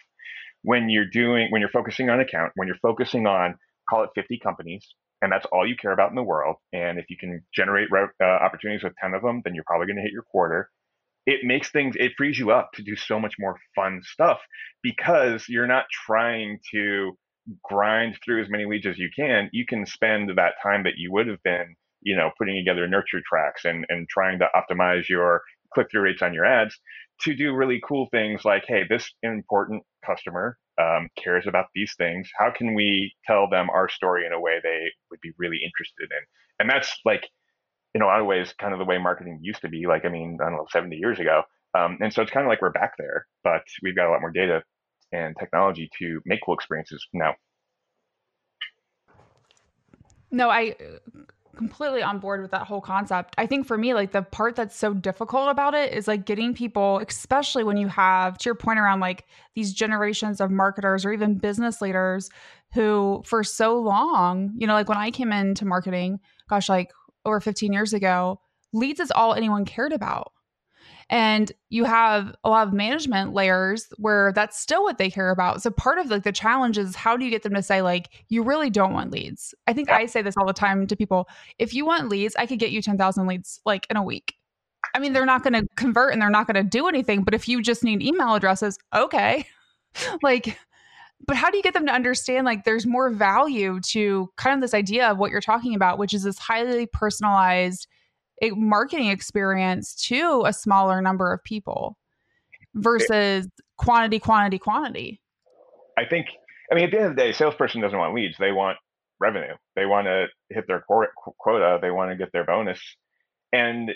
When 0.63 0.89
you're 0.89 1.09
doing, 1.09 1.47
when 1.51 1.61
you're 1.61 1.69
focusing 1.69 2.09
on 2.09 2.19
account, 2.19 2.51
when 2.55 2.67
you're 2.67 2.77
focusing 2.81 3.27
on, 3.27 3.55
call 3.89 4.03
it 4.03 4.09
50 4.15 4.39
companies, 4.41 4.85
and 5.21 5.31
that's 5.31 5.45
all 5.51 5.67
you 5.67 5.75
care 5.75 5.91
about 5.91 6.09
in 6.09 6.15
the 6.15 6.23
world. 6.23 6.57
And 6.73 6.97
if 6.97 7.05
you 7.09 7.17
can 7.19 7.43
generate 7.53 7.89
uh, 7.91 8.25
opportunities 8.25 8.83
with 8.83 8.93
10 9.01 9.13
of 9.13 9.21
them, 9.21 9.41
then 9.43 9.53
you're 9.55 9.65
probably 9.67 9.87
going 9.87 9.97
to 9.97 10.03
hit 10.03 10.11
your 10.11 10.23
quarter. 10.23 10.69
It 11.25 11.41
makes 11.43 11.69
things, 11.71 11.95
it 11.99 12.13
frees 12.17 12.39
you 12.39 12.51
up 12.51 12.71
to 12.73 12.83
do 12.83 12.95
so 12.95 13.19
much 13.19 13.35
more 13.39 13.55
fun 13.75 14.01
stuff 14.03 14.39
because 14.81 15.45
you're 15.47 15.67
not 15.67 15.85
trying 16.05 16.59
to 16.71 17.17
grind 17.63 18.17
through 18.23 18.41
as 18.41 18.49
many 18.49 18.65
leads 18.65 18.85
as 18.85 18.97
you 18.97 19.09
can. 19.15 19.49
You 19.51 19.65
can 19.65 19.85
spend 19.85 20.31
that 20.37 20.53
time 20.61 20.83
that 20.83 20.97
you 20.97 21.11
would 21.11 21.27
have 21.27 21.41
been, 21.43 21.75
you 22.01 22.15
know, 22.15 22.31
putting 22.37 22.55
together 22.55 22.87
nurture 22.87 23.21
tracks 23.27 23.65
and, 23.65 23.85
and 23.89 24.07
trying 24.09 24.39
to 24.39 24.47
optimize 24.55 25.07
your 25.09 25.41
click 25.73 25.87
through 25.91 26.01
rates 26.01 26.21
on 26.21 26.33
your 26.33 26.45
ads 26.45 26.79
to 27.21 27.35
do 27.35 27.53
really 27.53 27.81
cool 27.85 28.07
things 28.11 28.45
like, 28.45 28.63
hey, 28.67 28.83
this 28.89 29.11
important 29.23 29.83
customer 30.05 30.57
um, 30.81 31.09
cares 31.21 31.45
about 31.47 31.65
these 31.75 31.93
things. 31.97 32.29
How 32.37 32.51
can 32.51 32.73
we 32.73 33.13
tell 33.25 33.49
them 33.49 33.69
our 33.69 33.89
story 33.89 34.25
in 34.25 34.31
a 34.31 34.39
way 34.39 34.59
they 34.63 34.85
would 35.11 35.19
be 35.21 35.33
really 35.37 35.59
interested 35.63 36.09
in? 36.11 36.25
And 36.59 36.69
that's 36.69 36.97
like, 37.05 37.27
in 37.95 38.01
a 38.01 38.05
lot 38.05 38.19
of 38.19 38.27
ways, 38.27 38.53
kind 38.59 38.73
of 38.73 38.79
the 38.79 38.85
way 38.85 38.97
marketing 38.97 39.39
used 39.41 39.61
to 39.61 39.69
be. 39.69 39.85
Like, 39.87 40.05
I 40.05 40.09
mean, 40.09 40.37
I 40.41 40.45
don't 40.45 40.57
know, 40.57 40.67
70 40.71 40.95
years 40.95 41.19
ago. 41.19 41.43
Um, 41.77 41.97
and 42.01 42.13
so 42.13 42.21
it's 42.21 42.31
kind 42.31 42.45
of 42.45 42.49
like 42.49 42.61
we're 42.61 42.71
back 42.71 42.93
there, 42.97 43.27
but 43.43 43.61
we've 43.83 43.95
got 43.95 44.07
a 44.07 44.11
lot 44.11 44.21
more 44.21 44.31
data 44.31 44.63
and 45.11 45.35
technology 45.39 45.89
to 45.99 46.21
make 46.25 46.39
cool 46.45 46.55
experiences 46.55 47.05
now. 47.13 47.33
No, 50.31 50.49
I 50.49 50.75
completely 51.59 52.01
on 52.01 52.19
board 52.19 52.41
with 52.41 52.51
that 52.51 52.65
whole 52.65 52.79
concept. 52.79 53.35
I 53.37 53.45
think 53.45 53.67
for 53.67 53.77
me, 53.77 53.93
like 53.93 54.13
the 54.13 54.21
part 54.21 54.55
that's 54.55 54.75
so 54.75 54.93
difficult 54.93 55.49
about 55.49 55.73
it 55.73 55.93
is 55.93 56.07
like 56.07 56.25
getting 56.25 56.53
people, 56.53 57.01
especially 57.05 57.65
when 57.65 57.75
you 57.75 57.89
have, 57.89 58.37
to 58.37 58.45
your 58.45 58.55
point 58.55 58.79
around 58.79 59.01
like 59.01 59.25
these 59.55 59.73
generations 59.73 60.39
of 60.39 60.51
marketers 60.51 61.03
or 61.05 61.11
even 61.11 61.35
business 61.35 61.81
leaders 61.81 62.29
who 62.73 63.21
for 63.25 63.43
so 63.43 63.77
long, 63.77 64.53
you 64.57 64.67
know, 64.67 64.73
like 64.73 64.87
when 64.87 64.97
I 64.97 65.11
came 65.11 65.33
into 65.33 65.65
marketing, 65.65 66.21
gosh, 66.49 66.69
like 66.69 66.91
over 67.25 67.39
15 67.39 67.73
years 67.73 67.93
ago, 67.93 68.39
leads 68.73 68.99
is 68.99 69.11
all 69.11 69.33
anyone 69.33 69.65
cared 69.65 69.93
about. 69.93 70.31
And 71.11 71.51
you 71.69 71.85
have 71.85 72.35
a 72.43 72.49
lot 72.49 72.67
of 72.67 72.73
management 72.73 73.33
layers 73.33 73.87
where 73.97 74.31
that's 74.31 74.59
still 74.59 74.83
what 74.83 74.99
they 74.99 75.09
care 75.09 75.31
about. 75.31 75.63
So 75.63 75.71
part 75.71 75.97
of 75.97 76.11
like 76.11 76.23
the 76.23 76.31
challenge 76.31 76.77
is 76.77 76.95
how 76.95 77.17
do 77.17 77.25
you 77.25 77.31
get 77.31 77.41
them 77.41 77.55
to 77.55 77.63
say 77.63 77.81
like 77.81 78.09
you 78.29 78.43
really 78.43 78.69
don't 78.69 78.93
want 78.93 79.09
leads? 79.09 79.55
I 79.65 79.73
think 79.73 79.89
I 79.89 80.05
say 80.05 80.21
this 80.21 80.37
all 80.37 80.45
the 80.45 80.53
time 80.53 80.85
to 80.85 80.95
people. 80.95 81.27
If 81.57 81.73
you 81.73 81.83
want 81.83 82.09
leads, 82.09 82.35
I 82.35 82.45
could 82.45 82.59
get 82.59 82.71
you 82.71 82.83
10,000 82.83 83.25
leads 83.25 83.59
like 83.65 83.87
in 83.89 83.97
a 83.97 84.03
week. 84.03 84.35
I 84.93 84.99
mean, 84.99 85.13
they're 85.13 85.25
not 85.25 85.43
going 85.43 85.53
to 85.53 85.67
convert 85.75 86.13
and 86.13 86.21
they're 86.21 86.29
not 86.29 86.45
going 86.45 86.63
to 86.63 86.69
do 86.69 86.87
anything, 86.87 87.23
but 87.23 87.33
if 87.33 87.47
you 87.47 87.61
just 87.61 87.83
need 87.83 88.03
email 88.03 88.35
addresses, 88.35 88.77
okay. 88.95 89.45
like 90.21 90.59
but 91.27 91.35
how 91.35 91.49
do 91.51 91.57
you 91.57 91.63
get 91.63 91.73
them 91.73 91.85
to 91.85 91.91
understand 91.93 92.45
like 92.45 92.63
there's 92.63 92.85
more 92.85 93.09
value 93.09 93.79
to 93.81 94.29
kind 94.37 94.55
of 94.55 94.61
this 94.61 94.73
idea 94.73 95.07
of 95.07 95.17
what 95.17 95.31
you're 95.31 95.41
talking 95.41 95.75
about, 95.75 95.97
which 95.97 96.13
is 96.13 96.23
this 96.23 96.37
highly 96.39 96.85
personalized 96.87 97.87
marketing 98.41 99.09
experience 99.09 99.95
to 99.95 100.43
a 100.45 100.53
smaller 100.53 101.01
number 101.01 101.33
of 101.33 101.43
people 101.43 101.97
versus 102.75 103.47
quantity, 103.77 104.19
quantity, 104.19 104.57
quantity. 104.57 105.21
I 105.97 106.05
think, 106.05 106.27
I 106.71 106.75
mean, 106.75 106.85
at 106.85 106.91
the 106.91 106.97
end 106.97 107.05
of 107.07 107.15
the 107.15 107.21
day, 107.21 107.31
salesperson 107.33 107.81
doesn't 107.81 107.97
want 107.97 108.15
leads. 108.15 108.37
They 108.39 108.53
want 108.53 108.77
revenue. 109.19 109.55
They 109.75 109.85
want 109.85 110.07
to 110.07 110.27
hit 110.49 110.65
their 110.67 110.83
quota. 110.87 111.79
They 111.81 111.91
want 111.91 112.11
to 112.11 112.17
get 112.17 112.31
their 112.31 112.45
bonus. 112.45 112.79
And 113.51 113.91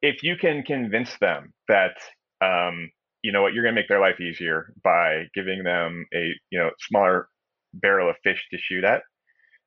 if 0.00 0.22
you 0.22 0.36
can 0.40 0.62
convince 0.62 1.10
them 1.20 1.52
that, 1.68 1.96
um, 2.40 2.90
you 3.22 3.32
know 3.32 3.42
what, 3.42 3.52
you're 3.54 3.64
going 3.64 3.74
to 3.74 3.80
make 3.80 3.88
their 3.88 4.00
life 4.00 4.20
easier 4.20 4.72
by 4.82 5.24
giving 5.34 5.64
them 5.64 6.06
a, 6.14 6.32
you 6.50 6.58
know, 6.58 6.70
smaller 6.88 7.28
barrel 7.74 8.10
of 8.10 8.16
fish 8.22 8.46
to 8.50 8.58
shoot 8.58 8.84
at, 8.84 9.02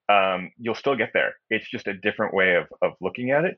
um, 0.10 0.52
you'll 0.58 0.76
still 0.76 0.96
get 0.96 1.12
there. 1.14 1.36
It's 1.50 1.70
just 1.70 1.88
a 1.88 1.94
different 1.94 2.34
way 2.34 2.56
of, 2.56 2.66
of 2.82 2.94
looking 3.02 3.32
at 3.32 3.46
it 3.46 3.58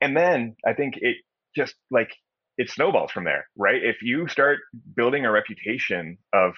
and 0.00 0.16
then 0.16 0.56
I 0.66 0.74
think 0.74 0.94
it 0.98 1.16
just 1.54 1.74
like 1.90 2.10
it 2.58 2.70
snowballs 2.70 3.10
from 3.10 3.24
there, 3.24 3.48
right? 3.56 3.82
If 3.82 3.96
you 4.02 4.28
start 4.28 4.58
building 4.94 5.24
a 5.26 5.30
reputation 5.30 6.18
of 6.32 6.54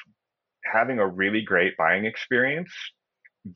having 0.65 0.99
a 0.99 1.07
really 1.07 1.43
great 1.43 1.77
buying 1.77 2.05
experience, 2.05 2.73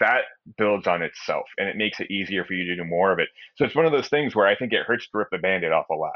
that 0.01 0.23
builds 0.57 0.87
on 0.87 1.03
itself 1.03 1.45
and 1.59 1.69
it 1.69 1.77
makes 1.77 2.01
it 2.01 2.11
easier 2.11 2.45
for 2.45 2.55
you 2.55 2.65
to 2.65 2.77
do 2.77 2.85
more 2.85 3.13
of 3.13 3.19
it. 3.19 3.29
So 3.57 3.65
it's 3.65 3.75
one 3.75 3.87
of 3.87 3.93
those 3.93 4.09
things 4.09 4.35
where 4.35 4.47
I 4.47 4.57
think 4.57 4.73
it 4.73 4.87
hurts 4.87 5.07
to 5.11 5.19
rip 5.19 5.29
the 5.31 5.39
band-aid 5.39 5.73
off 5.73 5.87
a 5.91 5.95
lot 5.95 6.15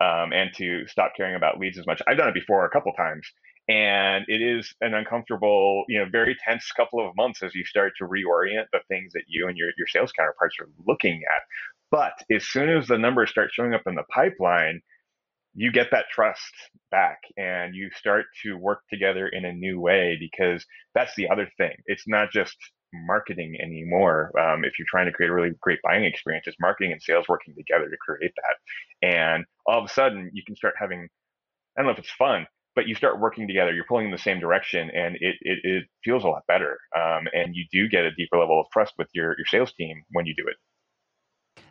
um, 0.00 0.32
and 0.32 0.50
to 0.56 0.86
stop 0.86 1.12
caring 1.16 1.36
about 1.36 1.58
leads 1.58 1.78
as 1.78 1.86
much. 1.86 2.02
I've 2.06 2.16
done 2.16 2.28
it 2.28 2.34
before 2.34 2.64
a 2.64 2.70
couple 2.70 2.92
times 2.92 3.26
and 3.68 4.24
it 4.28 4.42
is 4.42 4.74
an 4.82 4.92
uncomfortable, 4.94 5.84
you 5.88 5.98
know, 5.98 6.04
very 6.10 6.36
tense 6.46 6.70
couple 6.72 7.06
of 7.06 7.16
months 7.16 7.42
as 7.42 7.54
you 7.54 7.64
start 7.64 7.94
to 7.98 8.04
reorient 8.04 8.66
the 8.72 8.80
things 8.88 9.12
that 9.14 9.24
you 9.26 9.48
and 9.48 9.56
your, 9.56 9.70
your 9.78 9.86
sales 9.86 10.12
counterparts 10.12 10.56
are 10.60 10.68
looking 10.86 11.22
at. 11.34 11.42
But 11.90 12.12
as 12.30 12.46
soon 12.46 12.68
as 12.68 12.88
the 12.88 12.98
numbers 12.98 13.30
start 13.30 13.50
showing 13.52 13.72
up 13.72 13.82
in 13.86 13.94
the 13.94 14.02
pipeline, 14.14 14.82
you 15.54 15.72
get 15.72 15.90
that 15.92 16.06
trust 16.10 16.52
back 16.90 17.20
and 17.38 17.74
you 17.74 17.88
start 17.96 18.26
to 18.42 18.56
work 18.56 18.80
together 18.92 19.28
in 19.28 19.44
a 19.44 19.52
new 19.52 19.80
way 19.80 20.18
because 20.18 20.66
that's 20.94 21.14
the 21.16 21.28
other 21.30 21.48
thing. 21.56 21.74
It's 21.86 22.06
not 22.06 22.32
just 22.32 22.56
marketing 23.06 23.56
anymore. 23.62 24.32
Um, 24.38 24.64
if 24.64 24.78
you're 24.78 24.86
trying 24.90 25.06
to 25.06 25.12
create 25.12 25.30
a 25.30 25.34
really 25.34 25.52
great 25.60 25.80
buying 25.82 26.04
experience, 26.04 26.46
it's 26.46 26.56
marketing 26.60 26.92
and 26.92 27.02
sales 27.02 27.26
working 27.28 27.54
together 27.56 27.90
to 27.90 27.96
create 28.00 28.32
that. 28.36 29.08
And 29.08 29.44
all 29.66 29.78
of 29.78 29.84
a 29.84 29.92
sudden, 29.92 30.30
you 30.32 30.42
can 30.46 30.56
start 30.56 30.74
having 30.78 31.08
I 31.76 31.82
don't 31.82 31.86
know 31.86 31.92
if 31.92 31.98
it's 31.98 32.10
fun, 32.12 32.46
but 32.76 32.86
you 32.86 32.94
start 32.94 33.20
working 33.20 33.48
together. 33.48 33.72
You're 33.74 33.86
pulling 33.88 34.06
in 34.06 34.12
the 34.12 34.18
same 34.18 34.40
direction, 34.40 34.90
and 34.90 35.16
it 35.16 35.36
it, 35.40 35.58
it 35.64 35.84
feels 36.04 36.24
a 36.24 36.28
lot 36.28 36.42
better. 36.48 36.78
Um, 36.96 37.26
and 37.32 37.54
you 37.54 37.64
do 37.72 37.88
get 37.88 38.04
a 38.04 38.12
deeper 38.14 38.38
level 38.38 38.60
of 38.60 38.66
trust 38.72 38.94
with 38.98 39.08
your 39.14 39.34
your 39.38 39.46
sales 39.46 39.72
team 39.72 40.02
when 40.12 40.26
you 40.26 40.34
do 40.36 40.46
it. 40.48 40.56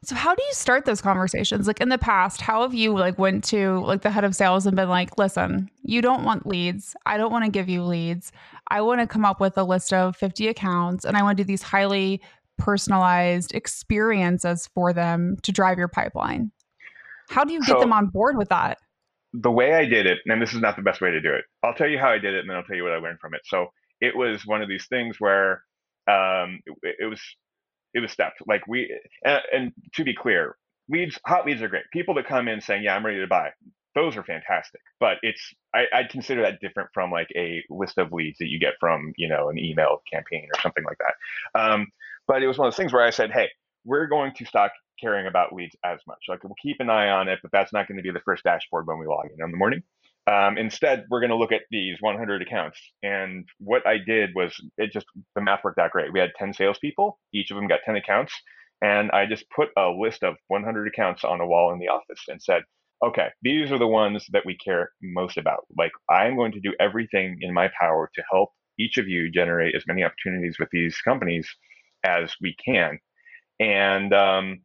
So 0.03 0.15
how 0.15 0.35
do 0.35 0.43
you 0.43 0.53
start 0.53 0.83
those 0.83 1.01
conversations? 1.01 1.65
Like 1.65 1.79
in 1.79 1.87
the 1.87 1.97
past, 1.97 2.41
how 2.41 2.61
have 2.63 2.73
you 2.73 2.93
like 2.93 3.17
went 3.17 3.43
to 3.45 3.79
like 3.85 4.01
the 4.01 4.11
head 4.11 4.25
of 4.25 4.35
sales 4.35 4.65
and 4.65 4.75
been 4.75 4.89
like, 4.89 5.17
"Listen, 5.17 5.69
you 5.81 6.01
don't 6.01 6.25
want 6.25 6.45
leads. 6.45 6.93
I 7.05 7.17
don't 7.17 7.31
want 7.31 7.45
to 7.45 7.51
give 7.51 7.69
you 7.69 7.83
leads. 7.83 8.33
I 8.67 8.81
want 8.81 8.99
to 8.99 9.07
come 9.07 9.23
up 9.23 9.39
with 9.39 9.57
a 9.57 9.63
list 9.63 9.93
of 9.93 10.17
50 10.17 10.49
accounts 10.49 11.05
and 11.05 11.15
I 11.15 11.23
want 11.23 11.37
to 11.37 11.43
do 11.43 11.47
these 11.47 11.61
highly 11.61 12.21
personalized 12.57 13.55
experiences 13.55 14.69
for 14.73 14.91
them 14.91 15.37
to 15.43 15.51
drive 15.51 15.77
your 15.77 15.87
pipeline." 15.87 16.51
How 17.29 17.45
do 17.45 17.53
you 17.53 17.59
get 17.61 17.69
so, 17.69 17.79
them 17.79 17.93
on 17.93 18.07
board 18.07 18.37
with 18.37 18.49
that? 18.49 18.79
The 19.31 19.51
way 19.51 19.73
I 19.73 19.85
did 19.85 20.05
it, 20.05 20.19
and 20.25 20.41
this 20.41 20.53
is 20.53 20.59
not 20.59 20.75
the 20.75 20.81
best 20.81 20.99
way 20.99 21.11
to 21.11 21.21
do 21.21 21.33
it. 21.33 21.45
I'll 21.63 21.73
tell 21.73 21.87
you 21.87 21.97
how 21.97 22.09
I 22.09 22.19
did 22.19 22.33
it 22.33 22.41
and 22.41 22.49
then 22.49 22.57
I'll 22.57 22.63
tell 22.63 22.75
you 22.75 22.83
what 22.83 22.91
I 22.91 22.97
learned 22.97 23.19
from 23.19 23.33
it. 23.33 23.41
So, 23.45 23.67
it 24.01 24.15
was 24.15 24.45
one 24.45 24.61
of 24.61 24.67
these 24.67 24.85
things 24.87 25.15
where 25.19 25.63
um, 26.09 26.59
it, 26.81 26.97
it 26.99 27.05
was 27.09 27.21
it 27.93 27.99
was 27.99 28.11
stepped. 28.11 28.41
Like 28.47 28.67
we, 28.67 28.95
and, 29.23 29.41
and, 29.51 29.73
to 29.93 30.03
be 30.03 30.15
clear, 30.15 30.55
leads, 30.89 31.19
hot 31.25 31.45
leads 31.45 31.61
are 31.61 31.67
great. 31.67 31.83
People 31.91 32.15
that 32.15 32.27
come 32.27 32.47
in 32.47 32.61
saying, 32.61 32.83
"Yeah, 32.83 32.95
I'm 32.95 33.05
ready 33.05 33.19
to 33.19 33.27
buy," 33.27 33.51
those 33.95 34.17
are 34.17 34.23
fantastic. 34.23 34.81
But 34.99 35.17
it's 35.21 35.53
I, 35.73 35.85
I'd 35.93 36.09
consider 36.09 36.41
that 36.43 36.59
different 36.59 36.89
from 36.93 37.11
like 37.11 37.29
a 37.35 37.63
list 37.69 37.97
of 37.97 38.11
leads 38.11 38.39
that 38.39 38.49
you 38.49 38.59
get 38.59 38.73
from 38.79 39.13
you 39.17 39.27
know 39.27 39.49
an 39.49 39.59
email 39.59 40.01
campaign 40.11 40.47
or 40.53 40.59
something 40.61 40.83
like 40.83 40.97
that. 40.99 41.59
Um, 41.59 41.87
but 42.27 42.41
it 42.41 42.47
was 42.47 42.57
one 42.57 42.67
of 42.67 42.73
those 42.73 42.77
things 42.77 42.93
where 42.93 43.05
I 43.05 43.11
said, 43.11 43.31
"Hey, 43.31 43.49
we're 43.85 44.07
going 44.07 44.33
to 44.37 44.45
stop 44.45 44.71
caring 45.01 45.27
about 45.27 45.53
leads 45.53 45.75
as 45.83 45.99
much. 46.07 46.19
Like 46.27 46.43
we'll 46.43 46.55
keep 46.61 46.77
an 46.79 46.89
eye 46.89 47.09
on 47.09 47.27
it, 47.27 47.39
but 47.41 47.51
that's 47.51 47.73
not 47.73 47.87
going 47.87 47.97
to 47.97 48.03
be 48.03 48.11
the 48.11 48.21
first 48.21 48.43
dashboard 48.43 48.87
when 48.87 48.99
we 48.99 49.05
log 49.05 49.25
in 49.25 49.43
in 49.43 49.51
the 49.51 49.57
morning." 49.57 49.83
Um, 50.25 50.57
instead, 50.57 51.05
we're 51.09 51.19
going 51.19 51.31
to 51.31 51.35
look 51.35 51.51
at 51.51 51.63
these 51.69 51.97
100 51.99 52.41
accounts. 52.41 52.79
And 53.01 53.45
what 53.59 53.85
I 53.85 53.97
did 53.97 54.31
was 54.35 54.55
it 54.77 54.91
just, 54.93 55.05
the 55.35 55.41
math 55.41 55.63
worked 55.63 55.79
out 55.79 55.91
great. 55.91 56.13
We 56.13 56.19
had 56.19 56.31
10 56.37 56.53
salespeople, 56.53 57.19
each 57.33 57.51
of 57.51 57.55
them 57.57 57.67
got 57.67 57.81
10 57.85 57.95
accounts. 57.95 58.33
And 58.81 59.11
I 59.11 59.25
just 59.25 59.45
put 59.55 59.69
a 59.77 59.89
list 59.89 60.23
of 60.23 60.35
100 60.47 60.87
accounts 60.87 61.23
on 61.23 61.41
a 61.41 61.47
wall 61.47 61.73
in 61.73 61.79
the 61.79 61.87
office 61.87 62.21
and 62.27 62.41
said, 62.41 62.63
okay, 63.05 63.27
these 63.41 63.71
are 63.71 63.79
the 63.79 63.87
ones 63.87 64.25
that 64.31 64.45
we 64.45 64.57
care 64.57 64.91
most 65.01 65.37
about. 65.37 65.65
Like, 65.77 65.91
I'm 66.09 66.35
going 66.35 66.53
to 66.53 66.59
do 66.59 66.73
everything 66.79 67.37
in 67.41 67.53
my 67.53 67.69
power 67.79 68.09
to 68.13 68.23
help 68.31 68.49
each 68.79 68.97
of 68.97 69.07
you 69.07 69.29
generate 69.31 69.75
as 69.75 69.83
many 69.87 70.03
opportunities 70.03 70.57
with 70.59 70.69
these 70.71 70.97
companies 71.01 71.47
as 72.03 72.33
we 72.41 72.55
can. 72.63 72.99
And 73.59 74.13
um, 74.13 74.59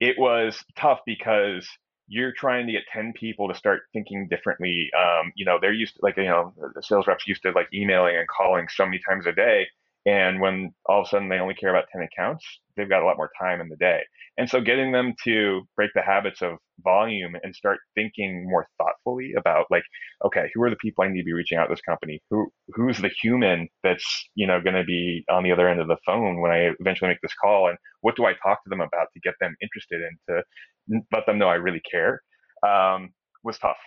it 0.00 0.16
was 0.18 0.62
tough 0.76 1.00
because 1.06 1.68
you're 2.06 2.32
trying 2.32 2.66
to 2.66 2.72
get 2.72 2.82
10 2.92 3.12
people 3.14 3.48
to 3.48 3.54
start 3.54 3.82
thinking 3.92 4.28
differently. 4.28 4.90
Um, 4.98 5.32
you 5.34 5.44
know, 5.44 5.58
they're 5.60 5.72
used 5.72 5.94
to 5.94 6.00
like, 6.02 6.16
you 6.16 6.24
know, 6.24 6.52
the 6.74 6.82
sales 6.82 7.06
reps 7.06 7.26
used 7.26 7.42
to 7.42 7.52
like 7.52 7.68
emailing 7.72 8.16
and 8.16 8.28
calling 8.28 8.66
so 8.68 8.84
many 8.84 9.00
times 9.08 9.26
a 9.26 9.32
day. 9.32 9.66
And 10.06 10.40
when 10.40 10.74
all 10.86 11.00
of 11.00 11.06
a 11.06 11.08
sudden 11.08 11.28
they 11.28 11.38
only 11.38 11.54
care 11.54 11.70
about 11.70 11.88
10 11.90 12.02
accounts, 12.02 12.44
they've 12.76 12.88
got 12.88 13.02
a 13.02 13.06
lot 13.06 13.16
more 13.16 13.30
time 13.40 13.60
in 13.60 13.68
the 13.68 13.76
day. 13.76 14.02
And 14.36 14.48
so 14.48 14.60
getting 14.60 14.92
them 14.92 15.14
to 15.24 15.62
break 15.76 15.92
the 15.94 16.02
habits 16.02 16.42
of 16.42 16.58
volume 16.82 17.34
and 17.42 17.54
start 17.54 17.78
thinking 17.94 18.48
more 18.48 18.66
thoughtfully 18.78 19.32
about 19.38 19.66
like, 19.70 19.84
okay, 20.24 20.50
who 20.54 20.62
are 20.62 20.70
the 20.70 20.76
people 20.76 21.04
I 21.04 21.08
need 21.08 21.20
to 21.20 21.24
be 21.24 21.32
reaching 21.32 21.58
out 21.58 21.66
to 21.66 21.72
this 21.72 21.80
company? 21.82 22.20
Who 22.30 22.48
who's 22.68 22.98
the 22.98 23.10
human 23.22 23.68
that's, 23.82 24.04
you 24.34 24.46
know, 24.46 24.60
gonna 24.60 24.84
be 24.84 25.24
on 25.30 25.42
the 25.42 25.52
other 25.52 25.68
end 25.68 25.80
of 25.80 25.88
the 25.88 25.96
phone 26.06 26.40
when 26.40 26.50
I 26.50 26.70
eventually 26.80 27.08
make 27.08 27.20
this 27.22 27.34
call 27.34 27.68
and 27.68 27.78
what 28.00 28.16
do 28.16 28.24
I 28.24 28.32
talk 28.42 28.62
to 28.64 28.70
them 28.70 28.80
about 28.80 29.08
to 29.14 29.20
get 29.20 29.34
them 29.40 29.54
interested 29.62 30.02
and 30.02 30.18
to 30.28 31.02
let 31.12 31.26
them 31.26 31.38
know 31.38 31.48
I 31.48 31.54
really 31.54 31.82
care 31.90 32.20
um, 32.66 33.10
was 33.42 33.58
tough. 33.58 33.78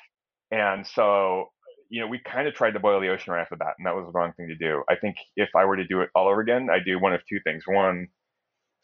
And 0.52 0.86
so 0.86 1.48
you 1.90 2.02
know, 2.02 2.08
we 2.08 2.20
kind 2.20 2.48
of 2.48 2.54
tried 2.54 2.72
to 2.72 2.80
boil 2.80 3.00
the 3.00 3.10
ocean 3.10 3.32
right 3.34 3.42
off 3.42 3.50
the 3.50 3.56
bat, 3.56 3.76
and 3.78 3.86
that 3.86 3.96
was 3.96 4.06
the 4.06 4.12
wrong 4.12 4.34
thing 4.36 4.48
to 4.50 4.56
do. 4.56 4.84
I 4.90 4.96
think 4.96 5.16
if 5.36 5.50
I 5.56 5.66
were 5.66 5.78
to 5.78 5.88
do 5.88 6.02
it 6.02 6.10
all 6.16 6.28
over 6.28 6.42
again, 6.42 6.68
I'd 6.70 6.86
do 6.86 7.00
one 7.00 7.14
of 7.14 7.22
two 7.30 7.40
things. 7.46 7.64
One, 7.66 8.08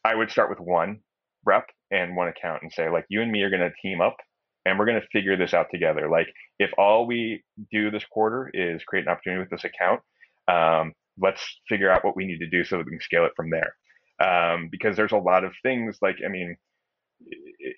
I 0.05 0.15
would 0.15 0.31
start 0.31 0.49
with 0.49 0.59
one 0.59 0.99
rep 1.45 1.65
and 1.93 2.15
one 2.15 2.27
account 2.27 2.63
and 2.63 2.73
say, 2.73 2.89
like, 2.89 3.05
you 3.09 3.21
and 3.21 3.31
me 3.31 3.43
are 3.43 3.49
going 3.49 3.61
to 3.61 3.71
team 3.81 4.01
up 4.01 4.17
and 4.65 4.79
we're 4.79 4.85
going 4.85 4.99
to 4.99 5.07
figure 5.11 5.37
this 5.37 5.53
out 5.53 5.67
together. 5.71 6.09
Like, 6.09 6.27
if 6.59 6.71
all 6.77 7.05
we 7.05 7.43
do 7.71 7.91
this 7.91 8.05
quarter 8.05 8.49
is 8.53 8.83
create 8.83 9.05
an 9.05 9.11
opportunity 9.11 9.41
with 9.41 9.49
this 9.49 9.63
account, 9.63 10.01
um, 10.47 10.93
let's 11.19 11.41
figure 11.69 11.91
out 11.91 12.03
what 12.03 12.15
we 12.15 12.25
need 12.25 12.39
to 12.39 12.49
do 12.49 12.63
so 12.63 12.77
that 12.77 12.85
we 12.85 12.91
can 12.91 13.01
scale 13.01 13.25
it 13.25 13.33
from 13.35 13.49
there. 13.49 13.75
Um, 14.19 14.69
because 14.71 14.95
there's 14.95 15.11
a 15.11 15.17
lot 15.17 15.43
of 15.43 15.53
things 15.63 15.97
like, 16.01 16.17
I 16.25 16.29
mean, 16.29 16.55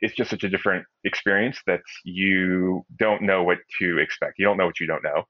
it's 0.01 0.15
just 0.15 0.29
such 0.29 0.43
a 0.43 0.49
different 0.49 0.85
experience 1.03 1.59
that 1.67 1.81
you 2.03 2.85
don't 2.97 3.21
know 3.21 3.43
what 3.43 3.59
to 3.79 3.99
expect. 3.99 4.35
You 4.37 4.45
don't 4.45 4.57
know 4.57 4.65
what 4.65 4.79
you 4.79 4.87
don't 4.87 5.03
know. 5.03 5.23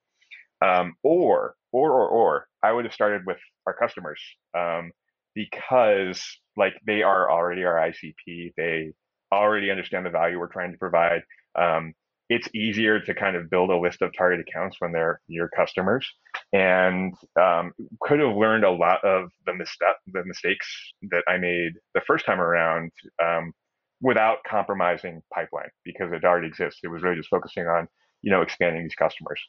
Um, 0.65 0.95
or, 1.03 1.55
or, 1.71 1.91
or, 1.91 2.07
or, 2.07 2.47
I 2.63 2.71
would 2.71 2.85
have 2.85 2.93
started 2.93 3.25
with 3.25 3.37
our 3.67 3.73
customers 3.73 4.19
um, 4.57 4.91
because, 5.35 6.23
like, 6.57 6.73
they 6.85 7.03
are 7.03 7.29
already 7.29 7.65
our 7.65 7.75
ICP. 7.75 8.53
They 8.57 8.93
already 9.31 9.69
understand 9.69 10.05
the 10.05 10.09
value 10.09 10.39
we're 10.39 10.47
trying 10.47 10.71
to 10.71 10.77
provide. 10.77 11.21
Um, 11.59 11.93
it's 12.29 12.47
easier 12.55 12.99
to 12.99 13.13
kind 13.13 13.35
of 13.35 13.49
build 13.49 13.69
a 13.69 13.77
list 13.77 14.01
of 14.01 14.11
target 14.17 14.39
accounts 14.39 14.77
when 14.79 14.91
they're 14.91 15.21
your 15.27 15.47
customers, 15.49 16.07
and 16.53 17.13
um, 17.39 17.71
could 18.01 18.19
have 18.19 18.35
learned 18.35 18.63
a 18.63 18.71
lot 18.71 19.03
of 19.03 19.29
the 19.45 19.53
misstep, 19.53 19.97
the 20.07 20.25
mistakes 20.25 20.67
that 21.11 21.23
I 21.27 21.37
made 21.37 21.73
the 21.93 22.01
first 22.07 22.25
time 22.25 22.41
around 22.41 22.91
um, 23.23 23.53
without 24.01 24.39
compromising 24.47 25.21
pipeline 25.33 25.69
because 25.83 26.11
it 26.13 26.23
already 26.23 26.47
exists. 26.47 26.79
It 26.83 26.87
was 26.87 27.03
really 27.03 27.15
just 27.15 27.29
focusing 27.29 27.67
on, 27.67 27.87
you 28.23 28.31
know, 28.31 28.41
expanding 28.41 28.83
these 28.83 28.95
customers. 28.95 29.39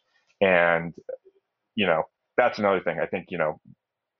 And, 0.43 0.95
you 1.75 1.87
know, 1.87 2.05
that's 2.37 2.59
another 2.59 2.81
thing. 2.81 2.99
I 3.01 3.07
think, 3.07 3.27
you 3.31 3.39
know, 3.39 3.59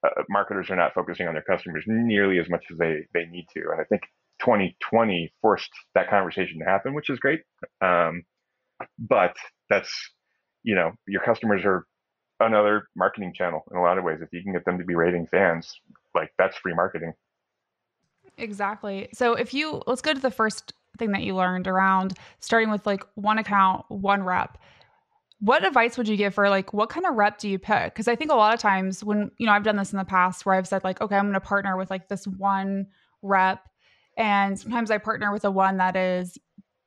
uh, 0.07 0.23
marketers 0.29 0.71
are 0.71 0.77
not 0.77 0.95
focusing 0.95 1.29
on 1.29 1.35
their 1.35 1.43
customers 1.43 1.85
nearly 1.87 2.39
as 2.39 2.49
much 2.49 2.65
as 2.71 2.79
they, 2.79 3.07
they 3.15 3.27
need 3.27 3.47
to. 3.55 3.61
And 3.71 3.81
I 3.81 3.85
think 3.85 4.03
2020 4.41 5.33
forced 5.41 5.71
that 5.95 6.11
conversation 6.11 6.59
to 6.59 6.65
happen, 6.65 6.95
which 6.95 7.11
is 7.11 7.19
great. 7.19 7.41
Um, 7.81 8.23
but 8.99 9.35
that's, 9.71 9.91
you 10.63 10.75
know, 10.75 10.93
your 11.07 11.23
customers 11.23 11.63
are 11.65 11.87
another 12.41 12.89
marketing 12.95 13.33
channel 13.35 13.63
in 13.71 13.79
a 13.79 13.83
lot 13.83 13.99
of 13.99 14.05
ways. 14.05 14.19
If 14.21 14.29
you 14.33 14.43
can 14.43 14.53
get 14.53 14.65
them 14.65 14.79
to 14.79 14.85
be 14.85 14.95
raving 14.95 15.27
fans, 15.27 15.73
like 16.15 16.31
that's 16.39 16.57
free 16.59 16.75
marketing. 16.75 17.13
Exactly. 18.39 19.09
So 19.15 19.35
if 19.35 19.55
you 19.55 19.83
let's 19.87 20.03
go 20.03 20.13
to 20.13 20.21
the 20.21 20.31
first 20.31 20.75
thing 20.99 21.13
that 21.13 21.23
you 21.23 21.35
learned 21.35 21.67
around 21.67 22.15
starting 22.41 22.71
with 22.71 22.87
like 22.87 23.05
one 23.15 23.39
account, 23.39 23.85
one 23.89 24.23
rep. 24.23 24.59
What 25.41 25.67
advice 25.67 25.99
would 25.99 26.09
you 26.09 26.17
give 26.17 26.35
for 26.35 26.49
like 26.49 26.73
what 26.73 26.89
kind 26.89 27.07
of 27.07 27.15
rep 27.15 27.39
do 27.39 27.49
you 27.49 27.59
pick? 27.59 27.95
Because 27.95 28.09
I 28.09 28.17
think 28.17 28.31
a 28.31 28.35
lot 28.35 28.55
of 28.55 28.61
times 28.61 29.05
when 29.05 29.31
you 29.39 29.47
know 29.47 29.53
I've 29.53 29.65
done 29.65 29.77
this 29.77 29.93
in 29.93 29.99
the 29.99 30.05
past 30.05 30.47
where 30.47 30.55
I've 30.55 30.67
said 30.67 30.85
like 30.85 31.01
okay 31.01 31.17
I'm 31.17 31.25
going 31.25 31.35
to 31.35 31.41
partner 31.41 31.77
with 31.77 31.91
like 31.91 32.09
this 32.09 32.27
one 32.27 32.87
rep, 33.23 33.69
and 34.17 34.59
sometimes 34.59 34.91
I 34.91 34.99
partner 34.99 35.33
with 35.33 35.43
the 35.43 35.51
one 35.51 35.77
that 35.77 35.97
is 35.97 36.39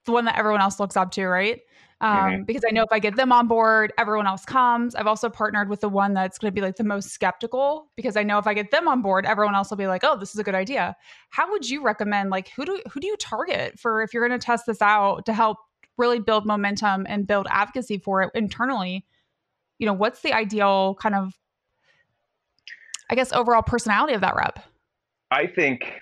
the 0.06 0.12
one 0.12 0.25
that 0.25 0.38
everyone 0.38 0.62
else 0.62 0.79
looks 0.79 0.98
up 0.98 1.12
to, 1.12 1.27
right? 1.27 1.62
um, 2.01 2.18
mm-hmm. 2.18 2.44
because 2.44 2.63
I 2.65 2.72
know 2.72 2.84
if 2.84 2.91
I 2.91 3.00
get 3.00 3.15
them 3.18 3.32
on 3.32 3.48
board, 3.48 3.91
everyone 3.98 4.25
else 4.25 4.46
comes. 4.46 4.96
I've 4.96 5.08
also 5.08 5.29
partnered 5.29 5.68
with 5.68 5.82
the 5.82 5.89
one 5.89 6.13
that's 6.13 6.38
going 6.38 6.50
to 6.50 6.56
be 6.56 6.62
like 6.62 6.77
the 6.77 6.84
most 6.84 7.10
skeptical 7.10 7.91
because 7.98 8.15
I 8.15 8.24
know 8.24 8.38
if 8.38 8.48
I 8.48 8.53
get 8.53 8.72
them 8.72 8.88
on 8.88 9.01
board, 9.01 9.25
everyone 9.25 9.56
else 9.56 9.70
will 9.70 9.77
be 9.77 9.88
like, 9.88 10.03
"Oh, 10.06 10.18
this 10.18 10.34
is 10.34 10.39
a 10.39 10.44
good 10.44 10.56
idea." 10.56 10.96
How 11.29 11.50
would 11.51 11.70
you 11.70 11.84
recommend 11.84 12.29
like 12.29 12.50
who 12.56 12.65
do 12.65 12.82
who 12.89 13.00
do 13.01 13.08
you 13.08 13.18
target 13.18 13.77
for 13.77 14.01
if 14.01 14.13
you're 14.13 14.25
going 14.25 14.39
to 14.39 14.44
test 14.44 14.65
this 14.65 14.82
out 14.82 15.25
to 15.25 15.34
help 15.34 15.58
really 16.00 16.20
build 16.20 16.46
momentum 16.46 17.06
and 17.08 17.27
build 17.27 17.48
advocacy 17.51 17.98
for 18.00 18.24
it 18.24 18.32
internally? 18.34 19.06
You 19.77 19.86
know, 19.86 19.94
what's 19.94 20.22
the 20.22 20.34
ideal 20.34 20.96
kind 20.96 21.15
of 21.15 21.34
I 23.12 23.15
guess 23.15 23.34
overall 23.34 23.62
personality 23.62 24.13
of 24.13 24.22
that 24.22 24.36
rep? 24.36 24.60
I 25.32 25.48
think 25.48 25.94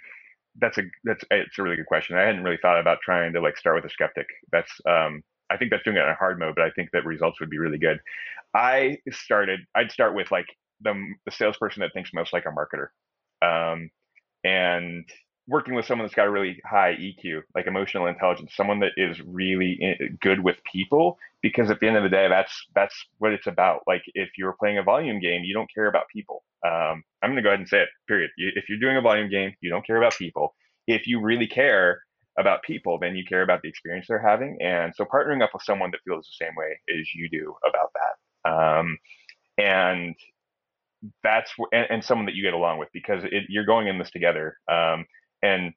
that's 0.59 0.77
a 0.77 0.83
that's 1.03 1.23
it's 1.31 1.59
a 1.59 1.63
really 1.63 1.75
good 1.75 1.85
question. 1.85 2.17
I 2.17 2.21
hadn't 2.21 2.43
really 2.43 2.59
thought 2.61 2.79
about 2.79 2.99
trying 3.03 3.33
to 3.33 3.41
like 3.41 3.57
start 3.57 3.75
with 3.75 3.85
a 3.85 3.93
skeptic. 3.93 4.27
That's 4.51 4.71
um 4.87 5.23
I 5.49 5.57
think 5.57 5.71
that's 5.71 5.83
doing 5.83 5.97
it 5.97 6.03
in 6.03 6.09
a 6.09 6.15
hard 6.15 6.39
mode, 6.39 6.55
but 6.55 6.65
I 6.65 6.71
think 6.71 6.91
that 6.91 7.05
results 7.05 7.39
would 7.39 7.49
be 7.49 7.57
really 7.57 7.77
good. 7.77 7.99
I 8.53 8.97
started, 9.11 9.61
I'd 9.75 9.91
start 9.91 10.15
with 10.15 10.31
like 10.31 10.47
the, 10.81 10.93
the 11.25 11.31
salesperson 11.31 11.81
that 11.81 11.93
thinks 11.93 12.11
most 12.13 12.33
like 12.33 12.45
a 12.45 12.49
marketer. 12.49 12.87
Um, 13.41 13.89
and 14.43 15.05
working 15.47 15.75
with 15.75 15.85
someone 15.85 16.05
that's 16.05 16.15
got 16.15 16.27
a 16.27 16.31
really 16.31 16.59
high 16.65 16.95
EQ, 16.95 17.41
like 17.55 17.67
emotional 17.67 18.07
intelligence, 18.07 18.51
someone 18.55 18.79
that 18.81 18.91
is 18.97 19.19
really 19.21 19.79
good 20.21 20.43
with 20.43 20.57
people, 20.71 21.17
because 21.41 21.71
at 21.71 21.79
the 21.79 21.87
end 21.87 21.97
of 21.97 22.03
the 22.03 22.09
day, 22.09 22.27
that's 22.27 22.53
that's 22.75 22.95
what 23.19 23.31
it's 23.31 23.47
about. 23.47 23.81
Like 23.87 24.03
if 24.13 24.29
you're 24.37 24.55
playing 24.59 24.77
a 24.77 24.83
volume 24.83 25.19
game, 25.19 25.43
you 25.43 25.53
don't 25.53 25.71
care 25.73 25.87
about 25.87 26.03
people. 26.13 26.43
Um, 26.65 27.03
I'm 27.21 27.31
going 27.31 27.37
to 27.37 27.41
go 27.41 27.49
ahead 27.49 27.59
and 27.59 27.69
say 27.69 27.81
it. 27.81 27.89
Period. 28.07 28.29
If 28.37 28.67
you're 28.67 28.79
doing 28.79 28.97
a 28.97 29.01
volume 29.01 29.29
game, 29.29 29.53
you 29.61 29.69
don't 29.69 29.85
care 29.85 29.97
about 29.97 30.17
people. 30.17 30.53
If 30.87 31.07
you 31.07 31.21
really 31.21 31.47
care 31.47 32.01
about 32.37 32.61
people, 32.63 32.99
then 32.99 33.15
you 33.15 33.23
care 33.25 33.41
about 33.41 33.61
the 33.61 33.69
experience 33.69 34.05
they're 34.07 34.21
having. 34.21 34.57
And 34.61 34.93
so 34.95 35.05
partnering 35.05 35.43
up 35.43 35.51
with 35.53 35.63
someone 35.63 35.91
that 35.91 36.01
feels 36.05 36.25
the 36.25 36.45
same 36.45 36.53
way 36.55 36.79
as 36.89 37.07
you 37.15 37.29
do 37.29 37.55
about 37.67 37.91
that. 37.95 38.49
Um, 38.49 38.97
and 39.57 40.15
that's 41.23 41.51
and, 41.71 41.87
and, 41.89 42.03
someone 42.03 42.25
that 42.25 42.35
you 42.35 42.43
get 42.43 42.53
along 42.53 42.79
with 42.79 42.89
because 42.93 43.23
it, 43.23 43.43
you're 43.49 43.65
going 43.65 43.87
in 43.87 43.97
this 43.97 44.11
together. 44.11 44.57
Um, 44.71 45.05
and 45.41 45.73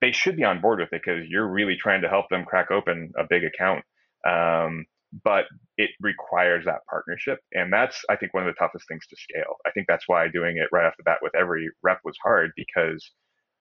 they 0.00 0.12
should 0.12 0.36
be 0.36 0.44
on 0.44 0.60
board 0.60 0.80
with 0.80 0.92
it 0.92 1.02
because 1.04 1.28
you're 1.28 1.48
really 1.48 1.76
trying 1.76 2.02
to 2.02 2.08
help 2.08 2.28
them 2.28 2.44
crack 2.44 2.70
open 2.70 3.12
a 3.18 3.24
big 3.28 3.44
account. 3.44 3.84
Um, 4.28 4.84
but 5.24 5.44
it 5.76 5.90
requires 6.00 6.64
that 6.64 6.80
partnership, 6.88 7.38
and 7.52 7.72
that's 7.72 8.02
I 8.08 8.16
think 8.16 8.32
one 8.32 8.46
of 8.46 8.54
the 8.54 8.58
toughest 8.58 8.88
things 8.88 9.06
to 9.08 9.16
scale. 9.16 9.56
I 9.66 9.70
think 9.70 9.86
that's 9.86 10.04
why 10.06 10.28
doing 10.28 10.56
it 10.56 10.68
right 10.72 10.86
off 10.86 10.96
the 10.96 11.02
bat 11.02 11.18
with 11.20 11.34
every 11.34 11.68
rep 11.82 12.00
was 12.04 12.16
hard 12.22 12.50
because 12.56 13.10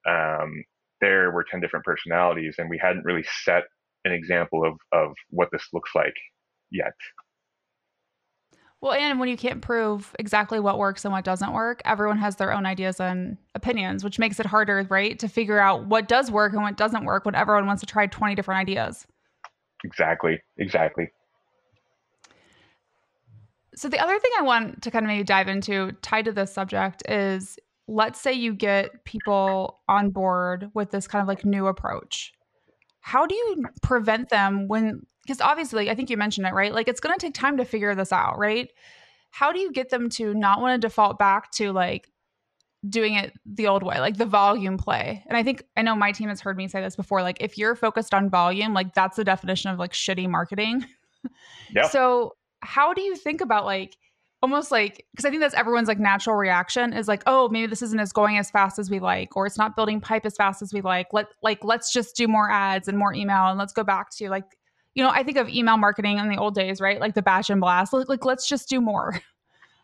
um, 0.07 0.63
there 1.01 1.31
were 1.31 1.43
ten 1.43 1.59
different 1.59 1.85
personalities, 1.85 2.55
and 2.57 2.69
we 2.69 2.79
hadn't 2.81 3.03
really 3.05 3.25
set 3.43 3.63
an 4.05 4.13
example 4.13 4.65
of 4.65 4.77
of 4.93 5.13
what 5.29 5.49
this 5.51 5.67
looks 5.73 5.91
like 5.93 6.15
yet. 6.71 6.93
Well, 8.81 8.93
and 8.93 9.19
when 9.19 9.29
you 9.29 9.37
can't 9.37 9.61
prove 9.61 10.15
exactly 10.17 10.59
what 10.59 10.79
works 10.79 11.05
and 11.05 11.11
what 11.11 11.23
doesn't 11.23 11.53
work, 11.53 11.83
everyone 11.85 12.17
has 12.17 12.37
their 12.37 12.51
own 12.51 12.65
ideas 12.65 12.99
and 12.99 13.37
opinions, 13.53 14.03
which 14.03 14.17
makes 14.17 14.39
it 14.39 14.47
harder, 14.47 14.87
right, 14.89 15.19
to 15.19 15.27
figure 15.27 15.59
out 15.59 15.85
what 15.85 16.07
does 16.07 16.31
work 16.31 16.53
and 16.53 16.63
what 16.63 16.77
doesn't 16.77 17.05
work 17.05 17.25
when 17.25 17.35
everyone 17.35 17.67
wants 17.67 17.81
to 17.81 17.85
try 17.85 18.07
20 18.07 18.33
different 18.33 18.59
ideas. 18.59 19.05
Exactly. 19.83 20.39
Exactly. 20.57 21.09
So, 23.75 23.87
the 23.87 23.99
other 23.99 24.17
thing 24.19 24.31
I 24.39 24.41
want 24.41 24.81
to 24.81 24.91
kind 24.91 25.05
of 25.05 25.07
maybe 25.07 25.23
dive 25.23 25.47
into 25.47 25.91
tied 26.01 26.25
to 26.25 26.31
this 26.31 26.51
subject 26.51 27.03
is 27.07 27.57
let's 27.87 28.19
say 28.19 28.33
you 28.33 28.53
get 28.53 29.03
people 29.05 29.79
on 29.87 30.09
board 30.09 30.71
with 30.73 30.91
this 30.91 31.07
kind 31.07 31.21
of 31.21 31.27
like 31.27 31.45
new 31.45 31.67
approach. 31.67 32.33
How 33.01 33.25
do 33.25 33.35
you 33.35 33.63
prevent 33.81 34.29
them 34.29 34.67
when 34.67 35.05
because 35.23 35.41
obviously 35.41 35.89
I 35.89 35.95
think 35.95 36.09
you 36.09 36.17
mentioned 36.17 36.47
it, 36.47 36.53
right? 36.53 36.73
Like 36.73 36.87
it's 36.87 36.99
going 36.99 37.17
to 37.17 37.25
take 37.25 37.33
time 37.33 37.57
to 37.57 37.65
figure 37.65 37.93
this 37.95 38.11
out, 38.11 38.37
right? 38.37 38.69
How 39.31 39.51
do 39.51 39.59
you 39.59 39.71
get 39.71 39.89
them 39.89 40.09
to 40.11 40.33
not 40.33 40.61
want 40.61 40.81
to 40.81 40.87
default 40.87 41.17
back 41.17 41.51
to 41.53 41.71
like 41.71 42.09
doing 42.89 43.13
it 43.13 43.33
the 43.45 43.67
old 43.67 43.83
way, 43.83 43.99
like 43.99 44.17
the 44.17 44.25
volume 44.25 44.77
play? 44.77 45.23
And 45.27 45.37
I 45.37 45.43
think 45.43 45.63
I 45.77 45.81
know 45.83 45.95
my 45.95 46.11
team 46.11 46.29
has 46.29 46.41
heard 46.41 46.57
me 46.57 46.67
say 46.67 46.81
this 46.81 46.95
before 46.95 47.21
like 47.21 47.37
if 47.39 47.57
you're 47.57 47.75
focused 47.75 48.13
on 48.13 48.29
volume, 48.29 48.73
like 48.73 48.93
that's 48.93 49.17
the 49.17 49.23
definition 49.23 49.71
of 49.71 49.79
like 49.79 49.93
shitty 49.93 50.29
marketing. 50.29 50.85
Yeah. 51.71 51.87
so, 51.87 52.33
how 52.61 52.95
do 52.95 53.01
you 53.03 53.15
think 53.15 53.41
about 53.41 53.63
like 53.63 53.95
almost 54.41 54.71
like 54.71 55.05
because 55.11 55.23
I 55.23 55.29
think 55.29 55.41
that's 55.41 55.53
everyone's 55.53 55.87
like 55.87 55.99
natural 55.99 56.35
reaction 56.35 56.93
is 56.93 57.07
like, 57.07 57.23
oh, 57.27 57.47
maybe 57.49 57.67
this 57.67 57.81
isn't 57.81 57.99
as 57.99 58.11
going 58.11 58.37
as 58.37 58.49
fast 58.49 58.79
as 58.79 58.89
we 58.89 58.99
like, 58.99 59.35
or 59.37 59.45
it's 59.45 59.57
not 59.57 59.75
building 59.75 60.01
pipe 60.01 60.25
as 60.25 60.35
fast 60.35 60.61
as 60.61 60.73
we 60.73 60.81
like. 60.81 61.07
Let 61.13 61.27
like 61.43 61.63
let's 61.63 61.93
just 61.93 62.15
do 62.15 62.27
more 62.27 62.49
ads 62.49 62.87
and 62.87 62.97
more 62.97 63.13
email 63.13 63.47
and 63.47 63.59
let's 63.59 63.73
go 63.73 63.83
back 63.83 64.09
to 64.17 64.29
like 64.29 64.45
you 64.93 65.03
know, 65.03 65.09
I 65.09 65.23
think 65.23 65.37
of 65.37 65.47
email 65.49 65.77
marketing 65.77 66.17
in 66.17 66.29
the 66.29 66.37
old 66.37 66.55
days, 66.55 66.81
right? 66.81 66.99
Like 66.99 67.13
the 67.13 67.21
batch 67.21 67.49
and 67.49 67.61
blast. 67.61 67.93
Like, 67.93 68.09
like 68.09 68.25
let's 68.25 68.47
just 68.47 68.69
do 68.69 68.81
more. 68.81 69.21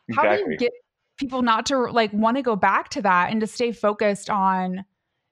Exactly. 0.10 0.30
How 0.30 0.36
do 0.36 0.52
you 0.52 0.58
get 0.58 0.72
people 1.18 1.42
not 1.42 1.66
to 1.68 1.78
like 1.78 2.12
want 2.14 2.38
to 2.38 2.44
go 2.44 2.56
back 2.56 2.90
to 2.90 3.02
that 3.02 3.32
and 3.32 3.42
to 3.42 3.48
stay 3.48 3.72
focused 3.72 4.30
on, 4.30 4.86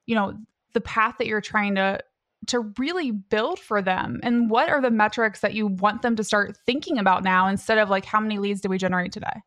you 0.06 0.14
know, 0.14 0.34
the 0.72 0.80
path 0.80 1.16
that 1.18 1.26
you're 1.26 1.40
trying 1.40 1.74
to 1.76 2.00
to 2.48 2.60
really 2.78 3.10
build 3.10 3.58
for 3.58 3.82
them? 3.82 4.20
And 4.22 4.48
what 4.48 4.68
are 4.68 4.80
the 4.80 4.90
metrics 4.90 5.40
that 5.40 5.54
you 5.54 5.66
want 5.66 6.02
them 6.02 6.16
to 6.16 6.24
start 6.24 6.56
thinking 6.64 6.98
about 6.98 7.22
now 7.22 7.48
instead 7.48 7.78
of 7.78 7.90
like 7.90 8.04
how 8.04 8.20
many 8.20 8.38
leads 8.38 8.60
did 8.60 8.70
we 8.70 8.78
generate 8.78 9.12
today? 9.12 9.42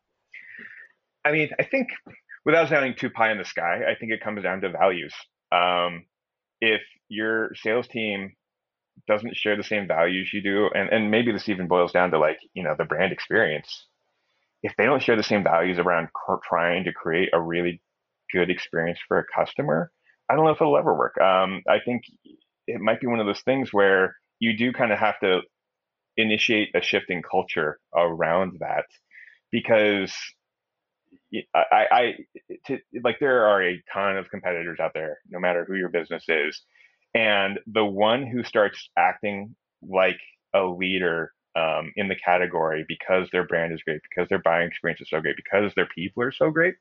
I 1.24 1.32
mean, 1.32 1.50
I 1.58 1.64
think 1.64 1.88
without 2.44 2.68
sounding 2.68 2.94
too 2.94 3.10
pie 3.10 3.32
in 3.32 3.38
the 3.38 3.44
sky, 3.44 3.82
I 3.90 3.94
think 3.98 4.12
it 4.12 4.22
comes 4.22 4.42
down 4.42 4.60
to 4.60 4.70
values. 4.70 5.12
Um, 5.52 6.04
if 6.60 6.80
your 7.08 7.50
sales 7.56 7.88
team 7.88 8.32
doesn't 9.06 9.36
share 9.36 9.56
the 9.56 9.62
same 9.62 9.86
values 9.86 10.30
you 10.32 10.42
do, 10.42 10.68
and, 10.74 10.88
and 10.90 11.10
maybe 11.10 11.32
this 11.32 11.48
even 11.48 11.68
boils 11.68 11.92
down 11.92 12.10
to 12.10 12.18
like, 12.18 12.38
you 12.54 12.62
know, 12.62 12.74
the 12.76 12.84
brand 12.84 13.12
experience. 13.12 13.86
If 14.62 14.74
they 14.76 14.84
don't 14.84 15.02
share 15.02 15.16
the 15.16 15.22
same 15.22 15.42
values 15.42 15.78
around 15.78 16.08
trying 16.48 16.84
to 16.84 16.92
create 16.92 17.30
a 17.32 17.40
really 17.40 17.80
good 18.32 18.50
experience 18.50 18.98
for 19.08 19.18
a 19.18 19.24
customer, 19.34 19.90
I 20.28 20.34
don't 20.36 20.44
know 20.44 20.50
if 20.52 20.60
it'll 20.60 20.78
ever 20.78 20.94
work. 20.94 21.18
Um, 21.20 21.62
I 21.68 21.78
think 21.84 22.04
it 22.66 22.80
might 22.80 23.00
be 23.00 23.06
one 23.06 23.20
of 23.20 23.26
those 23.26 23.40
things 23.40 23.72
where 23.72 24.16
you 24.38 24.56
do 24.56 24.72
kind 24.72 24.92
of 24.92 24.98
have 24.98 25.18
to 25.20 25.40
initiate 26.16 26.74
a 26.74 26.82
shift 26.82 27.06
in 27.08 27.22
culture 27.22 27.78
around 27.94 28.58
that 28.60 28.84
because 29.50 30.14
I, 31.54 31.86
I 31.90 32.14
to, 32.66 32.78
like 33.02 33.18
there 33.20 33.46
are 33.46 33.62
a 33.62 33.82
ton 33.92 34.16
of 34.16 34.30
competitors 34.30 34.78
out 34.80 34.92
there, 34.94 35.18
no 35.28 35.38
matter 35.38 35.64
who 35.64 35.74
your 35.74 35.88
business 35.88 36.24
is, 36.28 36.60
and 37.14 37.58
the 37.66 37.84
one 37.84 38.26
who 38.26 38.44
starts 38.44 38.88
acting 38.96 39.54
like 39.82 40.18
a 40.54 40.62
leader 40.64 41.32
um, 41.56 41.92
in 41.96 42.08
the 42.08 42.16
category 42.16 42.84
because 42.86 43.28
their 43.32 43.46
brand 43.46 43.72
is 43.72 43.82
great, 43.82 44.00
because 44.08 44.28
their 44.28 44.38
buying 44.38 44.68
experience 44.68 45.00
is 45.00 45.10
so 45.10 45.20
great, 45.20 45.36
because 45.36 45.72
their 45.74 45.88
people 45.94 46.22
are 46.22 46.32
so 46.32 46.50
great, 46.50 46.74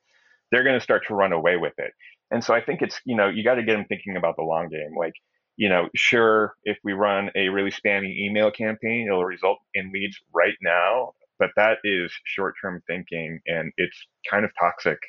they're 0.51 0.63
going 0.63 0.77
to 0.77 0.83
start 0.83 1.03
to 1.07 1.15
run 1.15 1.33
away 1.33 1.57
with 1.57 1.73
it. 1.77 1.93
And 2.31 2.43
so 2.43 2.53
I 2.53 2.61
think 2.61 2.81
it's, 2.81 2.99
you 3.05 3.15
know, 3.15 3.27
you 3.27 3.43
got 3.43 3.55
to 3.55 3.63
get 3.63 3.75
them 3.75 3.85
thinking 3.85 4.17
about 4.17 4.35
the 4.35 4.43
long 4.43 4.69
game. 4.69 4.95
Like, 4.97 5.13
you 5.57 5.67
know, 5.67 5.89
sure, 5.95 6.53
if 6.63 6.77
we 6.83 6.93
run 6.93 7.31
a 7.35 7.49
really 7.49 7.71
spammy 7.71 8.15
email 8.17 8.51
campaign, 8.51 9.07
it'll 9.07 9.25
result 9.25 9.57
in 9.73 9.91
leads 9.91 10.17
right 10.33 10.55
now, 10.61 11.13
but 11.39 11.49
that 11.55 11.79
is 11.83 12.13
short 12.23 12.55
term 12.61 12.81
thinking 12.87 13.39
and 13.47 13.71
it's 13.77 13.97
kind 14.29 14.45
of 14.45 14.51
toxic. 14.59 14.99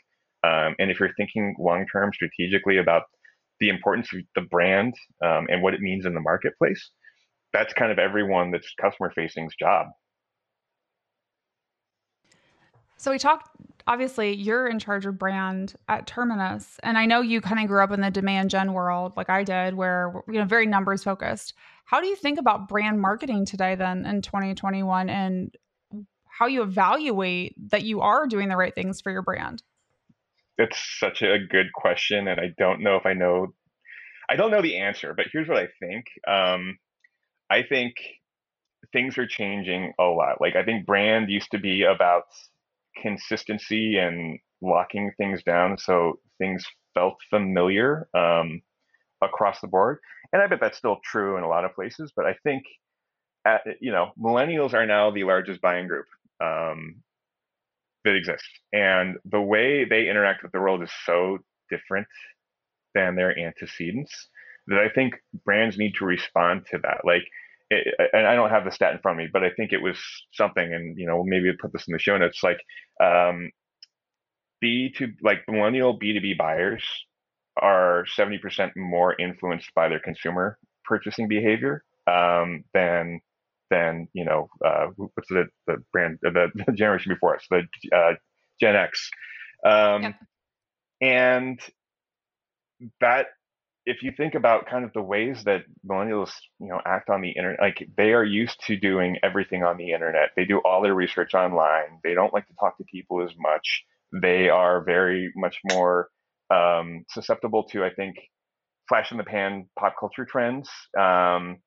Um, 0.43 0.75
and 0.79 0.91
if 0.91 0.99
you're 0.99 1.15
thinking 1.17 1.55
long 1.59 1.87
term 1.93 2.13
strategically 2.15 2.79
about 2.79 3.03
the 3.61 3.69
importance 3.69 4.13
of 4.13 4.21
the 4.35 4.43
brand 4.43 4.95
um, 5.25 5.47
and 5.51 5.63
what 5.63 5.75
it 5.75 5.81
means 5.81 6.07
in 6.07 6.15
the 6.15 6.21
marketplace. 6.21 6.91
That's 7.53 7.73
kind 7.75 7.93
of 7.93 7.99
everyone 7.99 8.51
that's 8.51 8.73
customer 8.81 9.13
facing's 9.15 9.55
job. 9.59 9.89
So 12.97 13.11
we 13.11 13.19
talked 13.19 13.49
obviously 13.87 14.35
you're 14.35 14.69
in 14.69 14.79
charge 14.79 15.07
of 15.07 15.19
brand 15.19 15.75
at 15.89 16.07
Terminus 16.07 16.79
and 16.83 16.99
I 16.99 17.07
know 17.07 17.23
you 17.23 17.41
kind 17.41 17.61
of 17.61 17.67
grew 17.67 17.83
up 17.83 17.93
in 17.93 18.03
the 18.03 18.11
demand 18.11 18.51
gen 18.51 18.75
world 18.75 19.15
like 19.17 19.31
I 19.31 19.43
did 19.43 19.75
where 19.75 20.23
you 20.29 20.35
know 20.35 20.45
very 20.45 20.67
numbers 20.67 21.03
focused. 21.03 21.55
How 21.87 22.01
do 22.01 22.07
you 22.07 22.15
think 22.15 22.39
about 22.39 22.69
brand 22.69 23.01
marketing 23.01 23.47
today 23.47 23.75
then 23.75 24.05
in 24.05 24.21
2021 24.21 25.09
and 25.09 25.57
how 26.27 26.47
you 26.47 26.63
evaluate 26.63 27.55
that 27.71 27.83
you 27.83 28.01
are 28.01 28.27
doing 28.27 28.49
the 28.49 28.57
right 28.57 28.75
things 28.75 29.01
for 29.01 29.11
your 29.11 29.23
brand? 29.23 29.63
That's 30.61 30.79
such 30.99 31.23
a 31.23 31.39
good 31.39 31.73
question, 31.73 32.29
and 32.29 32.39
I 32.39 32.53
don't 32.59 32.83
know 32.83 32.97
if 32.97 33.07
I 33.07 33.15
know. 33.15 33.55
I 34.31 34.37
don't 34.37 34.51
know 34.51 34.63
the 34.63 34.77
answer, 34.77 35.15
but 35.15 35.27
here's 35.33 35.49
what 35.49 35.57
I 35.57 35.69
think. 35.81 36.05
Um, 36.29 36.79
I 37.51 37.63
think 37.63 37.95
things 38.93 39.17
are 39.17 39.27
changing 39.27 39.93
a 39.99 40.05
lot. 40.05 40.41
Like 40.41 40.55
I 40.55 40.65
think 40.65 40.87
brand 40.87 41.31
used 41.31 41.51
to 41.53 41.59
be 41.59 41.83
about 41.85 42.25
consistency 43.01 43.97
and 43.97 44.39
locking 44.61 45.13
things 45.17 45.43
down, 45.43 45.79
so 45.79 46.21
things 46.39 46.65
felt 46.95 47.17
familiar 47.31 48.09
um, 48.15 48.61
across 49.23 49.61
the 49.61 49.69
board. 49.69 49.99
And 50.33 50.43
I 50.43 50.47
bet 50.47 50.61
that's 50.61 50.79
still 50.79 50.99
true 51.05 51.39
in 51.39 51.43
a 51.43 51.49
lot 51.49 51.65
of 51.65 51.75
places. 51.75 52.13
But 52.15 52.27
I 52.27 52.35
think, 52.45 52.65
at, 53.47 53.63
you 53.81 53.93
know, 53.93 54.11
millennials 54.21 54.75
are 54.75 54.87
now 54.87 55.11
the 55.11 55.25
largest 55.25 55.61
buying 55.63 55.89
group. 55.89 56.07
Um, 56.45 57.03
that 58.05 58.15
exists. 58.15 58.49
And 58.73 59.17
the 59.25 59.41
way 59.41 59.85
they 59.85 60.09
interact 60.09 60.43
with 60.43 60.53
the 60.53 60.61
world 60.61 60.83
is 60.83 60.91
so 61.05 61.39
different 61.71 62.07
than 62.95 63.15
their 63.15 63.39
antecedents 63.39 64.29
that 64.67 64.79
I 64.79 64.89
think 64.89 65.15
brands 65.45 65.79
need 65.79 65.95
to 65.97 66.05
respond 66.05 66.67
to 66.71 66.79
that. 66.79 66.99
Like, 67.05 67.23
it, 67.71 67.95
and 68.13 68.27
I 68.27 68.35
don't 68.35 68.51
have 68.51 68.65
the 68.65 68.73
stat 68.73 68.93
in 68.93 68.99
front 69.01 69.19
of 69.19 69.25
me, 69.25 69.31
but 69.33 69.45
I 69.45 69.51
think 69.51 69.73
it 69.73 69.83
was 69.83 69.99
something, 70.33 70.75
and 70.75 70.99
you 70.99 71.07
know, 71.07 71.23
maybe 71.25 71.53
put 71.61 71.73
this 71.73 71.87
in 71.87 71.93
the 71.93 71.99
show 71.99 72.17
notes. 72.19 72.43
Like, 72.43 72.61
um, 73.03 73.51
B 74.61 74.93
to 74.97 75.13
like 75.23 75.45
millennial 75.49 75.95
B 75.95 76.13
two 76.13 76.21
B 76.21 76.35
buyers 76.35 76.85
are 77.57 78.05
seventy 78.15 78.39
percent 78.39 78.73
more 78.77 79.19
influenced 79.21 79.73
by 79.75 79.89
their 79.89 80.01
consumer 80.01 80.59
purchasing 80.85 81.29
behavior 81.29 81.85
um, 82.07 82.65
than 82.75 83.21
than 83.71 84.09
you 84.13 84.25
know 84.25 84.49
uh, 84.65 84.87
what's 84.97 85.29
the 85.29 85.47
the 85.67 85.77
brand 85.93 86.19
uh, 86.27 86.31
the, 86.31 86.49
the 86.67 86.73
generation 86.73 87.13
before 87.13 87.37
us, 87.37 87.47
the 87.51 87.63
uh, 87.95 88.15
Gen 88.61 88.77
X, 88.77 89.11
um, 89.65 90.03
yep. 90.03 90.15
and 91.01 91.61
that 93.01 93.27
if 93.87 94.03
you 94.03 94.13
think 94.17 94.35
about 94.35 94.67
kind 94.69 94.85
of 94.85 94.93
the 94.93 95.03
ways 95.03 95.43
that 95.45 95.63
millennials 95.89 96.31
you 96.59 96.69
know 96.69 96.81
act 96.85 97.11
on 97.11 97.21
the 97.21 97.31
internet 97.31 97.61
like 97.61 97.89
they 97.97 98.13
are 98.13 98.25
used 98.25 98.61
to 98.67 98.77
doing 98.77 99.17
everything 99.23 99.65
on 99.65 99.77
the 99.79 99.93
internet 99.93 100.31
they 100.37 100.45
do 100.45 100.59
all 100.59 100.83
their 100.83 100.95
research 100.95 101.35
online 101.35 101.99
they 102.05 102.13
don't 102.15 102.33
like 102.35 102.47
to 102.47 102.55
talk 102.61 102.77
to 102.77 102.85
people 102.85 103.23
as 103.23 103.31
much 103.39 103.85
they 104.13 104.49
are 104.49 104.83
very 104.83 105.33
much 105.35 105.61
more 105.71 106.09
um, 106.51 107.05
susceptible 107.09 107.65
to, 107.65 107.85
I 107.85 107.91
think, 107.91 108.17
flash 108.89 109.13
in 109.13 109.19
the 109.19 109.25
pan 109.25 109.69
pop 109.79 109.95
culture 109.99 110.25
trends. 110.25 110.69
Um, 110.99 111.59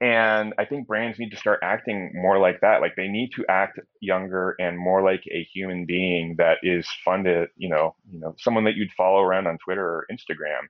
and 0.00 0.54
I 0.58 0.64
think 0.64 0.86
brands 0.86 1.18
need 1.18 1.30
to 1.30 1.36
start 1.36 1.60
acting 1.62 2.12
more 2.14 2.38
like 2.38 2.60
that. 2.60 2.80
Like 2.80 2.94
they 2.96 3.08
need 3.08 3.30
to 3.34 3.44
act 3.48 3.80
younger 4.00 4.54
and 4.60 4.78
more 4.78 5.02
like 5.02 5.24
a 5.32 5.46
human 5.52 5.86
being 5.86 6.36
that 6.38 6.58
is 6.62 6.88
fun 7.04 7.24
to, 7.24 7.46
you 7.56 7.68
know, 7.68 7.96
you 8.10 8.20
know, 8.20 8.34
someone 8.38 8.64
that 8.64 8.76
you'd 8.76 8.92
follow 8.96 9.20
around 9.20 9.48
on 9.48 9.58
Twitter 9.64 9.84
or 9.84 10.06
Instagram. 10.12 10.68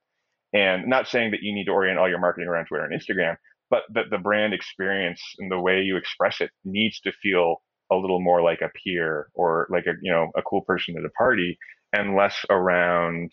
And 0.54 0.86
not 0.86 1.08
saying 1.08 1.32
that 1.32 1.42
you 1.42 1.54
need 1.54 1.66
to 1.66 1.72
orient 1.72 1.98
all 1.98 2.08
your 2.08 2.20
marketing 2.20 2.48
around 2.48 2.66
Twitter 2.66 2.86
and 2.86 2.98
Instagram, 2.98 3.36
but 3.68 3.82
that 3.92 4.06
the 4.10 4.16
brand 4.16 4.54
experience 4.54 5.20
and 5.38 5.50
the 5.50 5.60
way 5.60 5.82
you 5.82 5.98
express 5.98 6.40
it 6.40 6.50
needs 6.64 6.98
to 7.00 7.12
feel 7.22 7.60
a 7.92 7.96
little 7.96 8.20
more 8.20 8.42
like 8.42 8.62
a 8.62 8.70
peer 8.82 9.28
or 9.34 9.66
like 9.70 9.86
a 9.86 9.92
you 10.02 10.10
know 10.12 10.30
a 10.36 10.42
cool 10.42 10.62
person 10.62 10.96
at 10.98 11.04
a 11.04 11.10
party 11.10 11.58
and 11.94 12.16
less 12.16 12.36
around 12.50 13.30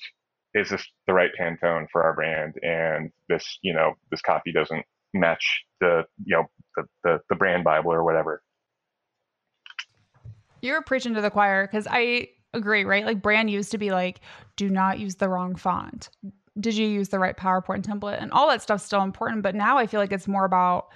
is 0.53 0.69
this 0.69 0.86
the 1.08 1.13
right 1.13 1.31
pantone 1.39 1.86
for 1.91 2.03
our 2.03 2.13
brand 2.13 2.55
and 2.63 3.12
this 3.27 3.60
you 3.62 3.73
know 3.73 3.93
this 4.12 4.21
copy 4.21 4.53
doesn't 4.53 4.86
match 5.19 5.63
the 5.82 6.04
you 6.25 6.36
know 6.36 6.43
the 6.75 6.84
the, 7.04 7.19
the 7.30 7.36
brand 7.36 7.63
bible 7.63 7.91
or 7.91 8.04
whatever. 8.04 8.41
You're 10.62 10.82
preaching 10.82 11.13
to 11.13 11.21
the 11.21 11.32
choir 11.32 11.67
because 11.67 11.88
i 11.89 12.28
agree 12.54 12.86
right? 12.86 13.06
Like 13.06 13.21
brand 13.21 13.49
used 13.49 13.71
to 13.71 13.78
be 13.78 13.91
like 13.91 14.21
do 14.56 14.69
not 14.69 14.99
use 14.99 15.15
the 15.15 15.30
wrong 15.30 15.56
font. 15.56 16.10
Did 16.60 16.75
you 16.75 16.88
use 16.88 17.10
the 17.10 17.19
right 17.19 17.36
powerpoint 17.36 17.82
template? 17.82 18.21
And 18.21 18.32
all 18.32 18.47
that 18.49 18.62
stuff's 18.62 18.86
still 18.86 19.01
important 19.01 19.43
but 19.43 19.56
now 19.56 19.78
i 19.78 19.88
feel 19.88 19.99
like 19.99 20.13
it's 20.13 20.28
more 20.28 20.45
about 20.45 20.88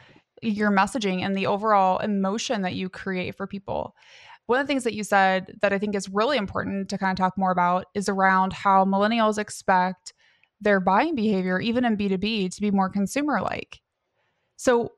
your 0.42 0.72
messaging 0.72 1.22
and 1.22 1.36
the 1.36 1.48
overall 1.48 2.00
emotion 2.00 2.62
that 2.62 2.76
you 2.76 2.90
create 2.90 3.36
for 3.36 3.48
people. 3.48 3.96
One 4.46 4.60
of 4.60 4.66
the 4.66 4.72
things 4.72 4.84
that 4.84 4.96
you 4.96 5.04
said 5.04 5.54
that 5.62 5.74
I 5.74 5.78
think 5.78 5.96
is 5.96 6.10
really 6.10 6.38
important 6.38 6.90
to 6.90 6.98
kind 6.98 7.12
of 7.12 7.18
talk 7.18 7.38
more 7.38 7.52
about 7.52 7.86
is 7.94 8.10
around 8.10 8.54
how 8.54 8.84
millennials 8.86 9.38
expect 9.38 10.14
their 10.62 10.80
buying 10.80 11.16
behavior, 11.16 11.60
even 11.60 11.86
in 11.86 11.96
B2B, 11.96 12.54
to 12.54 12.62
be 12.62 12.72
more 12.72 12.90
consumer 12.90 13.42
like. 13.42 13.82
So, 14.60 14.92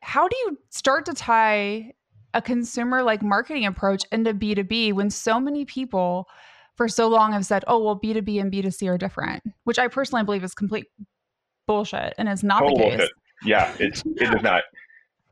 how 0.00 0.26
do 0.26 0.36
you 0.38 0.58
start 0.70 1.04
to 1.04 1.12
tie 1.12 1.92
a 2.32 2.40
consumer 2.40 3.02
like 3.02 3.22
marketing 3.22 3.66
approach 3.66 4.04
into 4.10 4.32
B2B 4.32 4.94
when 4.94 5.10
so 5.10 5.38
many 5.38 5.66
people 5.66 6.26
for 6.76 6.88
so 6.88 7.08
long 7.08 7.32
have 7.32 7.44
said, 7.44 7.62
oh, 7.66 7.84
well, 7.84 8.00
B2B 8.00 8.40
and 8.40 8.50
B2C 8.50 8.88
are 8.88 8.96
different, 8.96 9.42
which 9.64 9.78
I 9.78 9.88
personally 9.88 10.24
believe 10.24 10.42
is 10.42 10.54
complete 10.54 10.86
bullshit 11.66 12.14
and 12.16 12.26
is 12.26 12.42
not 12.42 12.66
the 12.66 12.74
case. 12.74 12.96
Bullshit. 12.96 13.12
Yeah, 13.44 13.76
it's, 13.78 14.02
it 14.16 14.34
is 14.34 14.42
not 14.42 14.62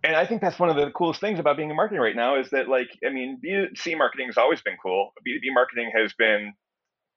and 0.02 0.16
I 0.16 0.26
think 0.26 0.40
that's 0.40 0.58
one 0.58 0.70
of 0.70 0.76
the 0.76 0.90
coolest 0.92 1.20
things 1.20 1.38
about 1.38 1.56
being 1.56 1.70
in 1.70 1.76
marketing 1.76 2.00
right 2.00 2.16
now 2.16 2.38
is 2.38 2.50
that 2.50 2.68
like 2.68 2.88
I 3.06 3.10
mean 3.10 3.38
B2C 3.44 3.96
marketing 3.98 4.26
has 4.26 4.38
always 4.38 4.60
been 4.62 4.76
cool. 4.82 5.12
B2B 5.26 5.52
marketing 5.54 5.90
has 5.94 6.12
been 6.14 6.52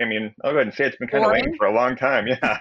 I 0.02 0.06
mean, 0.06 0.34
I'll 0.44 0.52
go 0.52 0.58
ahead 0.58 0.68
and 0.68 0.76
say 0.76 0.86
it's 0.86 0.98
been 0.98 1.08
kind 1.08 1.24
Boring. 1.24 1.42
of 1.42 1.46
lame 1.48 1.58
for 1.58 1.68
a 1.68 1.74
long 1.74 1.96
time. 1.96 2.28
Yeah. 2.44 2.58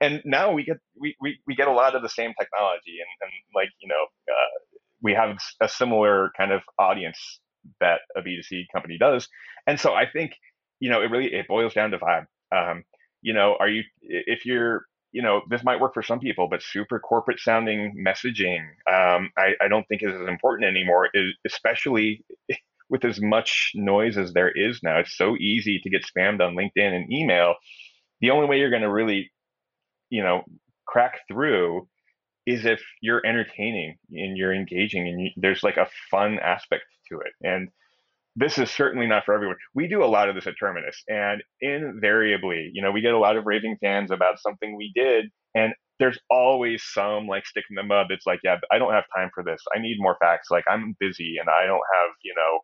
And 0.00 0.22
now 0.24 0.52
we 0.52 0.64
get 0.64 0.78
we, 0.98 1.16
we, 1.20 1.38
we 1.46 1.54
get 1.54 1.68
a 1.68 1.72
lot 1.72 1.94
of 1.94 2.02
the 2.02 2.08
same 2.08 2.32
technology 2.38 2.98
and, 3.00 3.08
and 3.22 3.32
like, 3.54 3.70
you 3.80 3.88
know, 3.88 4.04
uh, 4.30 4.78
we 5.02 5.14
have 5.14 5.36
a 5.60 5.68
similar 5.68 6.30
kind 6.36 6.52
of 6.52 6.62
audience 6.78 7.40
that 7.80 8.00
a 8.16 8.22
B2C 8.22 8.64
company 8.72 8.98
does. 8.98 9.28
And 9.66 9.78
so 9.78 9.94
I 9.94 10.06
think, 10.10 10.32
you 10.80 10.90
know, 10.90 11.02
it 11.02 11.10
really 11.10 11.32
it 11.32 11.48
boils 11.48 11.74
down 11.74 11.90
to 11.90 11.98
vibe. 11.98 12.26
Um, 12.54 12.84
you 13.22 13.32
know, 13.32 13.56
are 13.58 13.68
you 13.68 13.82
if 14.02 14.44
you're 14.44 14.86
you 15.12 15.20
know, 15.20 15.42
this 15.50 15.62
might 15.62 15.78
work 15.78 15.92
for 15.92 16.02
some 16.02 16.18
people, 16.18 16.48
but 16.48 16.62
super 16.62 16.98
corporate 16.98 17.38
sounding 17.38 17.94
messaging, 17.96 18.62
um, 18.90 19.30
I, 19.36 19.52
I, 19.60 19.68
don't 19.68 19.86
think 19.86 20.02
is 20.02 20.14
as 20.14 20.26
important 20.26 20.66
anymore, 20.66 21.10
especially 21.46 22.24
with 22.88 23.04
as 23.04 23.20
much 23.20 23.72
noise 23.74 24.16
as 24.16 24.32
there 24.32 24.50
is 24.50 24.80
now. 24.82 24.98
It's 24.98 25.16
so 25.16 25.36
easy 25.36 25.78
to 25.80 25.90
get 25.90 26.04
spammed 26.04 26.40
on 26.40 26.54
LinkedIn 26.54 26.94
and 26.94 27.12
email. 27.12 27.56
The 28.22 28.30
only 28.30 28.46
way 28.46 28.58
you're 28.58 28.70
going 28.70 28.82
to 28.82 28.90
really, 28.90 29.30
you 30.12 30.22
know, 30.22 30.42
crack 30.86 31.20
through 31.26 31.88
is 32.46 32.66
if 32.66 32.82
you're 33.00 33.24
entertaining 33.24 33.96
and 34.10 34.36
you're 34.36 34.54
engaging 34.54 35.08
and 35.08 35.20
you, 35.22 35.30
there's 35.36 35.62
like 35.62 35.78
a 35.78 35.88
fun 36.10 36.38
aspect 36.40 36.84
to 37.10 37.18
it. 37.20 37.32
And 37.42 37.68
this 38.36 38.58
is 38.58 38.70
certainly 38.70 39.06
not 39.06 39.24
for 39.24 39.32
everyone. 39.32 39.56
We 39.74 39.88
do 39.88 40.04
a 40.04 40.06
lot 40.06 40.28
of 40.28 40.34
this 40.34 40.46
at 40.46 40.54
Terminus, 40.60 41.02
and 41.08 41.42
invariably, 41.60 42.70
you 42.74 42.82
know, 42.82 42.90
we 42.90 43.00
get 43.00 43.14
a 43.14 43.18
lot 43.18 43.36
of 43.38 43.46
raving 43.46 43.78
fans 43.80 44.10
about 44.10 44.38
something 44.38 44.76
we 44.76 44.92
did, 44.94 45.30
and 45.54 45.72
there's 45.98 46.18
always 46.30 46.82
some 46.92 47.26
like 47.26 47.46
stick 47.46 47.64
in 47.70 47.76
the 47.76 47.82
mud 47.82 48.06
that's 48.10 48.26
like, 48.26 48.40
yeah, 48.44 48.56
I 48.70 48.78
don't 48.78 48.92
have 48.92 49.04
time 49.16 49.30
for 49.34 49.42
this. 49.42 49.62
I 49.74 49.78
need 49.78 49.96
more 49.98 50.16
facts. 50.20 50.50
Like 50.50 50.64
I'm 50.68 50.94
busy 51.00 51.36
and 51.38 51.48
I 51.48 51.64
don't 51.66 51.80
have, 51.94 52.10
you 52.24 52.34
know, 52.36 52.60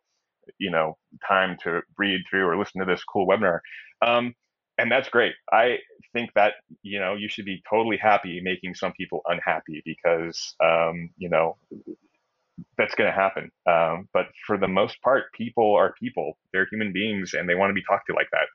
you 0.59 0.69
know, 0.69 0.97
time 1.27 1.57
to 1.63 1.81
read 1.97 2.21
through 2.29 2.45
or 2.45 2.57
listen 2.57 2.81
to 2.81 2.85
this 2.85 3.03
cool 3.03 3.27
webinar. 3.27 3.59
Um, 4.05 4.33
and 4.79 4.91
that's 4.91 5.09
great. 5.09 5.33
I 5.51 5.77
think 6.13 6.31
that 6.35 6.53
you 6.81 6.99
know 6.99 7.13
you 7.13 7.27
should 7.29 7.45
be 7.45 7.61
totally 7.69 7.97
happy 7.97 8.39
making 8.41 8.73
some 8.73 8.93
people 8.93 9.21
unhappy 9.25 9.83
because 9.85 10.55
um, 10.63 11.09
you 11.17 11.29
know 11.29 11.57
that's 12.77 12.95
going 12.95 13.09
to 13.09 13.15
happen. 13.15 13.51
Um, 13.69 14.07
but 14.13 14.27
for 14.47 14.57
the 14.57 14.67
most 14.67 15.01
part, 15.01 15.25
people 15.33 15.75
are 15.75 15.93
people. 16.01 16.37
They're 16.53 16.67
human 16.71 16.93
beings, 16.93 17.33
and 17.33 17.47
they 17.47 17.55
want 17.55 17.69
to 17.69 17.73
be 17.73 17.83
talked 17.87 18.07
to 18.07 18.13
like 18.13 18.29
that. 18.31 18.47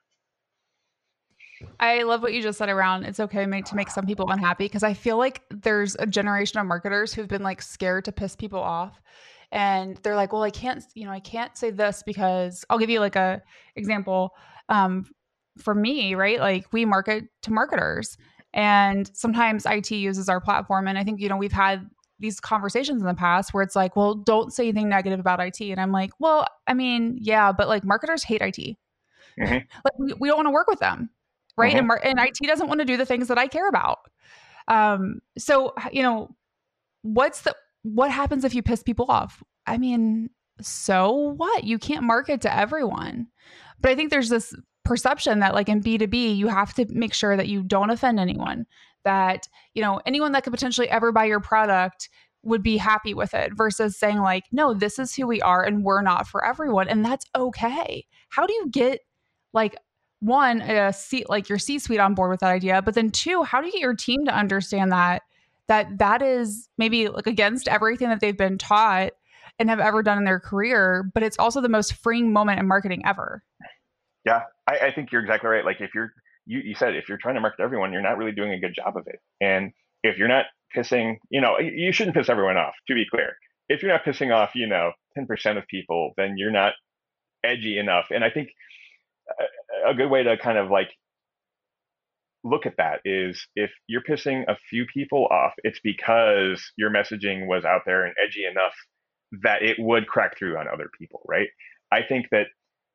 I 1.79 2.03
love 2.03 2.21
what 2.21 2.33
you 2.33 2.41
just 2.41 2.57
said 2.57 2.67
around 2.67 3.05
it's 3.05 3.19
okay 3.19 3.45
to 3.45 3.75
make 3.75 3.89
some 3.89 4.05
people 4.05 4.29
unhappy 4.29 4.65
because 4.65 4.83
I 4.83 4.93
feel 4.93 5.17
like 5.17 5.41
there's 5.49 5.95
a 5.99 6.05
generation 6.05 6.59
of 6.59 6.67
marketers 6.67 7.13
who've 7.13 7.29
been 7.29 7.43
like 7.43 7.61
scared 7.61 8.03
to 8.05 8.11
piss 8.11 8.35
people 8.35 8.59
off 8.59 9.01
and 9.53 9.95
they're 10.03 10.17
like 10.17 10.33
well 10.33 10.43
I 10.43 10.49
can't 10.49 10.83
you 10.95 11.05
know 11.05 11.11
I 11.11 11.21
can't 11.21 11.57
say 11.57 11.71
this 11.71 12.03
because 12.05 12.65
I'll 12.69 12.77
give 12.77 12.89
you 12.89 12.99
like 12.99 13.15
a 13.15 13.41
example 13.77 14.31
um, 14.67 15.05
for 15.57 15.73
me 15.73 16.15
right 16.15 16.39
like 16.39 16.65
we 16.71 16.85
market 16.85 17.25
to 17.41 17.51
marketers 17.51 18.17
and 18.53 19.09
sometimes 19.13 19.65
IT 19.65 19.91
uses 19.91 20.29
our 20.29 20.41
platform 20.41 20.87
and 20.87 20.97
I 20.97 21.03
think 21.03 21.19
you 21.19 21.29
know 21.29 21.37
we've 21.37 21.51
had 21.51 21.89
these 22.19 22.39
conversations 22.39 23.01
in 23.01 23.07
the 23.07 23.13
past 23.13 23.53
where 23.53 23.63
it's 23.63 23.75
like, 23.75 23.95
well, 23.95 24.15
don't 24.15 24.53
say 24.53 24.63
anything 24.67 24.89
negative 24.89 25.19
about 25.19 25.39
IT. 25.39 25.59
And 25.61 25.79
I'm 25.79 25.91
like, 25.91 26.11
well, 26.19 26.47
I 26.67 26.73
mean, 26.73 27.17
yeah, 27.19 27.51
but 27.51 27.67
like 27.67 27.83
marketers 27.83 28.23
hate 28.23 28.41
IT. 28.41 28.77
Mm-hmm. 29.39 29.43
like 29.43 29.99
we, 29.99 30.13
we, 30.19 30.27
don't 30.29 30.37
want 30.37 30.47
to 30.47 30.51
work 30.51 30.67
with 30.67 30.79
them. 30.79 31.09
Right. 31.57 31.69
Mm-hmm. 31.69 31.77
And, 31.77 31.87
mar- 31.87 32.01
and 32.03 32.19
IT 32.19 32.37
doesn't 32.47 32.67
want 32.67 32.79
to 32.79 32.85
do 32.85 32.97
the 32.97 33.05
things 33.05 33.27
that 33.27 33.37
I 33.37 33.47
care 33.47 33.67
about. 33.67 33.99
Um, 34.67 35.19
so, 35.37 35.73
you 35.91 36.03
know, 36.03 36.29
what's 37.01 37.41
the, 37.41 37.55
what 37.83 38.11
happens 38.11 38.45
if 38.45 38.55
you 38.55 38.63
piss 38.63 38.81
people 38.81 39.05
off? 39.09 39.43
I 39.67 39.77
mean, 39.77 40.29
so 40.61 41.11
what? 41.11 41.65
You 41.65 41.77
can't 41.77 42.03
market 42.03 42.41
to 42.41 42.55
everyone. 42.55 43.27
But 43.81 43.91
I 43.91 43.95
think 43.95 44.09
there's 44.09 44.29
this 44.29 44.55
perception 44.85 45.39
that 45.39 45.53
like 45.53 45.67
in 45.67 45.81
B2B, 45.81 46.37
you 46.37 46.47
have 46.47 46.73
to 46.75 46.85
make 46.89 47.13
sure 47.13 47.35
that 47.35 47.47
you 47.47 47.63
don't 47.63 47.89
offend 47.89 48.19
anyone, 48.19 48.65
that, 49.03 49.47
you 49.73 49.81
know, 49.81 49.99
anyone 50.05 50.31
that 50.31 50.43
could 50.43 50.53
potentially 50.53 50.89
ever 50.89 51.11
buy 51.11 51.25
your 51.25 51.39
product 51.39 52.09
would 52.43 52.63
be 52.63 52.77
happy 52.77 53.13
with 53.13 53.33
it 53.33 53.51
versus 53.55 53.97
saying 53.97 54.19
like, 54.19 54.43
no, 54.51 54.73
this 54.73 54.99
is 54.99 55.15
who 55.15 55.27
we 55.27 55.41
are 55.41 55.63
and 55.63 55.83
we're 55.83 56.01
not 56.01 56.27
for 56.27 56.45
everyone 56.45 56.87
and 56.87 57.03
that's 57.03 57.25
okay. 57.35 58.05
How 58.29 58.45
do 58.45 58.53
you 58.53 58.69
get 58.69 59.01
like 59.53 59.75
one 60.19 60.61
a 60.61 60.93
seat 60.93 61.29
like 61.29 61.49
your 61.49 61.59
C-suite 61.59 61.99
on 61.99 62.13
board 62.13 62.31
with 62.31 62.39
that 62.39 62.51
idea, 62.51 62.81
but 62.81 62.93
then 62.93 63.09
two, 63.09 63.43
how 63.43 63.59
do 63.59 63.67
you 63.67 63.73
get 63.73 63.81
your 63.81 63.95
team 63.95 64.25
to 64.25 64.33
understand 64.33 64.91
that 64.91 65.23
that 65.67 65.97
that 65.97 66.21
is 66.21 66.69
maybe 66.77 67.07
like 67.07 67.27
against 67.27 67.67
everything 67.67 68.09
that 68.09 68.19
they've 68.19 68.37
been 68.37 68.57
taught 68.57 69.11
and 69.57 69.69
have 69.69 69.79
ever 69.79 70.03
done 70.03 70.17
in 70.17 70.25
their 70.25 70.39
career, 70.39 71.09
but 71.13 71.23
it's 71.23 71.39
also 71.39 71.61
the 71.61 71.69
most 71.69 71.93
freeing 71.93 72.31
moment 72.31 72.59
in 72.59 72.67
marketing 72.67 73.01
ever. 73.05 73.43
Yeah, 74.25 74.43
I, 74.67 74.87
I 74.87 74.91
think 74.93 75.11
you're 75.11 75.21
exactly 75.21 75.49
right. 75.49 75.65
Like 75.65 75.81
if 75.81 75.93
you're 75.95 76.11
you, 76.45 76.59
you 76.59 76.75
said 76.75 76.95
if 76.95 77.09
you're 77.09 77.17
trying 77.17 77.35
to 77.35 77.41
market 77.41 77.61
everyone, 77.63 77.93
you're 77.93 78.01
not 78.01 78.17
really 78.17 78.31
doing 78.31 78.51
a 78.53 78.59
good 78.59 78.73
job 78.75 78.97
of 78.97 79.03
it. 79.07 79.19
And 79.41 79.71
if 80.03 80.17
you're 80.17 80.27
not 80.27 80.45
pissing, 80.75 81.17
you 81.29 81.41
know, 81.41 81.59
you 81.59 81.91
shouldn't 81.91 82.15
piss 82.15 82.29
everyone 82.29 82.57
off, 82.57 82.73
to 82.87 82.93
be 82.95 83.05
clear. 83.09 83.33
If 83.69 83.81
you're 83.81 83.91
not 83.91 84.03
pissing 84.05 84.33
off, 84.35 84.51
you 84.55 84.67
know, 84.67 84.91
10% 85.17 85.57
of 85.57 85.65
people, 85.67 86.13
then 86.17 86.35
you're 86.37 86.51
not 86.51 86.73
edgy 87.43 87.77
enough. 87.79 88.07
And 88.11 88.23
I 88.23 88.29
think 88.31 88.49
a, 89.85 89.91
a 89.91 89.93
good 89.95 90.09
way 90.09 90.23
to 90.23 90.37
kind 90.37 90.57
of 90.57 90.69
like 90.71 90.89
look 92.43 92.65
at 92.65 92.77
that 92.77 93.01
is 93.05 93.45
if 93.55 93.71
you're 93.87 94.03
pissing 94.03 94.43
a 94.47 94.55
few 94.69 94.85
people 94.93 95.27
off, 95.31 95.53
it's 95.63 95.79
because 95.83 96.63
your 96.77 96.91
messaging 96.91 97.47
was 97.47 97.65
out 97.65 97.81
there 97.85 98.05
and 98.05 98.13
edgy 98.23 98.45
enough 98.45 98.73
that 99.43 99.63
it 99.63 99.77
would 99.79 100.07
crack 100.07 100.37
through 100.37 100.57
on 100.57 100.67
other 100.67 100.89
people, 100.99 101.21
right? 101.27 101.47
I 101.91 102.01
think 102.07 102.27
that 102.31 102.47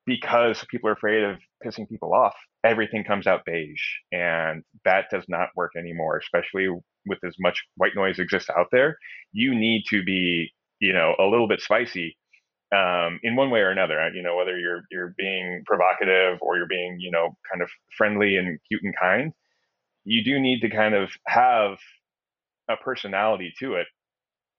because 0.07 0.65
people 0.71 0.89
are 0.89 0.95
afraid 0.95 1.23
of 1.23 1.39
pissing 1.65 1.89
people 1.89 2.15
off, 2.15 2.35
everything 2.65 3.05
comes 3.05 3.27
out 3.27 3.45
beige. 3.45 3.83
And 4.13 4.63
that 4.85 5.07
does 5.11 5.25
not 5.29 5.49
work 5.57 5.73
anymore, 5.77 6.19
especially 6.19 6.69
with 7.07 7.19
as 7.25 7.35
much 7.39 7.63
white 7.77 7.95
noise 7.95 8.19
exists 8.19 8.51
out 8.57 8.69
there. 8.73 8.97
You 9.33 9.55
need 9.55 9.85
to 9.91 10.03
be, 10.03 10.51
you 10.81 10.93
know, 10.93 11.15
a 11.19 11.25
little 11.25 11.49
bit 11.49 11.61
spicy 11.61 12.17
um, 12.75 13.21
in 13.23 13.37
one 13.37 13.51
way 13.51 13.61
or 13.61 13.71
another. 13.71 14.01
Uh, 14.01 14.11
you 14.13 14.23
know, 14.23 14.37
whether 14.37 14.59
you're 14.59 14.83
you're 14.91 15.15
being 15.17 15.63
provocative 15.67 16.39
or 16.41 16.57
you're 16.57 16.67
being, 16.69 16.99
you 17.01 17.11
know, 17.11 17.37
kind 17.51 17.63
of 17.63 17.69
friendly 17.97 18.37
and 18.37 18.59
cute 18.69 18.83
and 18.83 18.95
kind. 19.01 19.33
You 20.05 20.25
do 20.25 20.41
need 20.41 20.61
to 20.61 20.71
kind 20.71 20.95
of 20.95 21.11
have 21.27 21.79
a 22.69 22.77
personality 22.77 23.53
to 23.61 23.75
it 23.75 23.87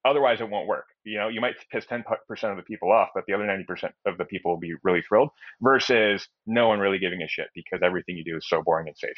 Otherwise, 0.04 0.42
it 0.42 0.50
won't 0.50 0.68
work. 0.68 0.86
You 1.04 1.20
know, 1.20 1.28
you 1.28 1.42
might 1.42 1.56
piss 1.72 1.86
10% 1.86 2.04
of 2.44 2.58
the 2.58 2.64
people 2.64 2.92
off, 2.92 3.10
but 3.14 3.24
the 3.28 3.34
other 3.34 3.44
90% 3.44 3.92
of 4.06 4.18
the 4.18 4.26
people 4.26 4.52
will 4.52 4.60
be 4.60 4.74
really 4.84 5.02
thrilled 5.02 5.30
versus 5.62 6.28
no 6.48 6.68
one 6.68 6.80
really 6.80 6.98
giving 6.98 7.22
a 7.22 7.28
shit 7.28 7.48
because 7.54 7.82
everything 7.84 8.18
you 8.18 8.24
do 8.24 8.38
is 8.38 8.48
so 8.48 8.62
boring 8.64 8.88
and 8.88 8.98
safe. 8.98 9.18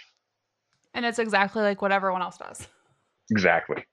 And 0.93 1.05
it's 1.05 1.19
exactly 1.19 1.61
like 1.61 1.81
what 1.81 1.91
everyone 1.91 2.21
else 2.21 2.37
does. 2.37 2.67
Exactly. 3.31 3.85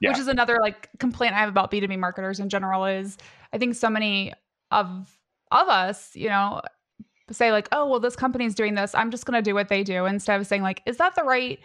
Yeah. 0.00 0.10
Which 0.10 0.18
is 0.18 0.28
another 0.28 0.58
like 0.60 0.88
complaint 0.98 1.34
I 1.34 1.38
have 1.38 1.48
about 1.48 1.70
B2B 1.70 1.98
marketers 1.98 2.40
in 2.40 2.48
general 2.48 2.84
is 2.84 3.16
I 3.52 3.58
think 3.58 3.74
so 3.74 3.88
many 3.88 4.32
of 4.70 5.16
of 5.50 5.68
us, 5.68 6.14
you 6.14 6.28
know, 6.28 6.60
say 7.30 7.50
like, 7.52 7.68
"Oh, 7.72 7.88
well 7.88 8.00
this 8.00 8.16
company's 8.16 8.54
doing 8.54 8.74
this. 8.74 8.94
I'm 8.94 9.10
just 9.10 9.26
going 9.26 9.42
to 9.42 9.48
do 9.48 9.54
what 9.54 9.68
they 9.68 9.82
do." 9.82 10.06
Instead 10.06 10.40
of 10.40 10.46
saying 10.46 10.62
like, 10.62 10.82
"Is 10.86 10.98
that 10.98 11.14
the 11.14 11.22
right 11.22 11.60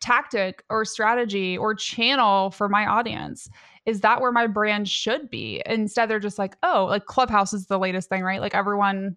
tactic 0.00 0.64
or 0.70 0.84
strategy 0.84 1.56
or 1.56 1.74
channel 1.74 2.50
for 2.50 2.68
my 2.68 2.86
audience? 2.86 3.48
Is 3.86 4.00
that 4.00 4.20
where 4.20 4.32
my 4.32 4.46
brand 4.46 4.88
should 4.88 5.30
be? 5.30 5.62
Instead, 5.66 6.08
they're 6.08 6.20
just 6.20 6.38
like, 6.38 6.56
oh, 6.62 6.86
like 6.88 7.06
Clubhouse 7.06 7.52
is 7.52 7.66
the 7.66 7.78
latest 7.78 8.08
thing, 8.08 8.22
right? 8.22 8.40
Like 8.40 8.54
everyone, 8.54 9.16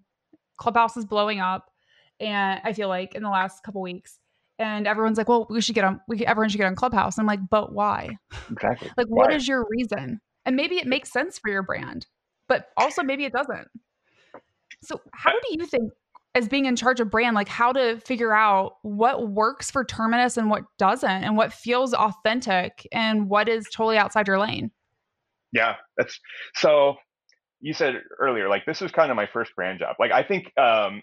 Clubhouse 0.58 0.98
is 0.98 1.06
blowing 1.06 1.40
up. 1.40 1.70
And 2.20 2.62
I 2.64 2.74
feel 2.74 2.88
like 2.88 3.16
in 3.16 3.24
the 3.24 3.30
last 3.30 3.64
couple 3.64 3.82
weeks, 3.82 4.20
and 4.60 4.88
everyone's 4.88 5.18
like, 5.18 5.28
well, 5.28 5.48
we 5.50 5.62
should 5.62 5.76
get 5.76 5.84
on, 5.84 6.00
we, 6.08 6.26
everyone 6.26 6.50
should 6.50 6.58
get 6.58 6.68
on 6.68 6.76
Clubhouse. 6.76 7.18
I'm 7.18 7.26
like, 7.26 7.40
but 7.50 7.74
why? 7.74 8.18
Exactly. 8.52 8.92
like, 8.98 9.08
why? 9.08 9.26
what 9.26 9.34
is 9.34 9.48
your 9.48 9.66
reason? 9.70 10.22
And 10.46 10.56
maybe 10.56 10.76
it 10.76 10.88
makes 10.88 11.12
sense 11.12 11.40
for 11.40 11.50
your 11.50 11.64
brand, 11.64 12.06
but 12.48 12.68
also 12.78 13.02
maybe 13.02 13.26
it 13.26 13.34
doesn't. 13.34 13.68
So, 14.82 15.02
how 15.14 15.32
do 15.32 15.40
you 15.52 15.66
think 15.66 15.92
as 16.36 16.48
being 16.48 16.66
in 16.66 16.76
charge 16.76 17.00
of 17.00 17.12
brand, 17.12 17.36
like 17.36 17.48
how 17.48 17.72
to 17.72 18.00
figure 18.00 18.34
out 18.34 18.78
what 18.82 19.30
works 19.30 19.70
for 19.70 19.86
Terminus 19.86 20.38
and 20.38 20.50
what 20.50 20.64
doesn't, 20.78 21.10
and 21.24 21.38
what 21.38 21.54
feels 21.54 21.94
authentic 21.94 22.88
and 22.92 23.30
what 23.30 23.48
is 23.48 23.68
totally 23.74 23.98
outside 23.98 24.28
your 24.28 24.40
lane. 24.40 24.72
Yeah, 25.52 25.76
that's 25.98 26.20
so. 26.56 26.96
You 27.62 27.74
said 27.74 28.02
earlier, 28.20 28.50
like 28.50 28.66
this 28.66 28.82
was 28.82 28.92
kind 28.92 29.10
of 29.10 29.16
my 29.16 29.26
first 29.32 29.56
brand 29.56 29.80
job. 29.80 29.96
Like 29.98 30.12
I 30.12 30.22
think, 30.22 30.52
um, 30.58 31.02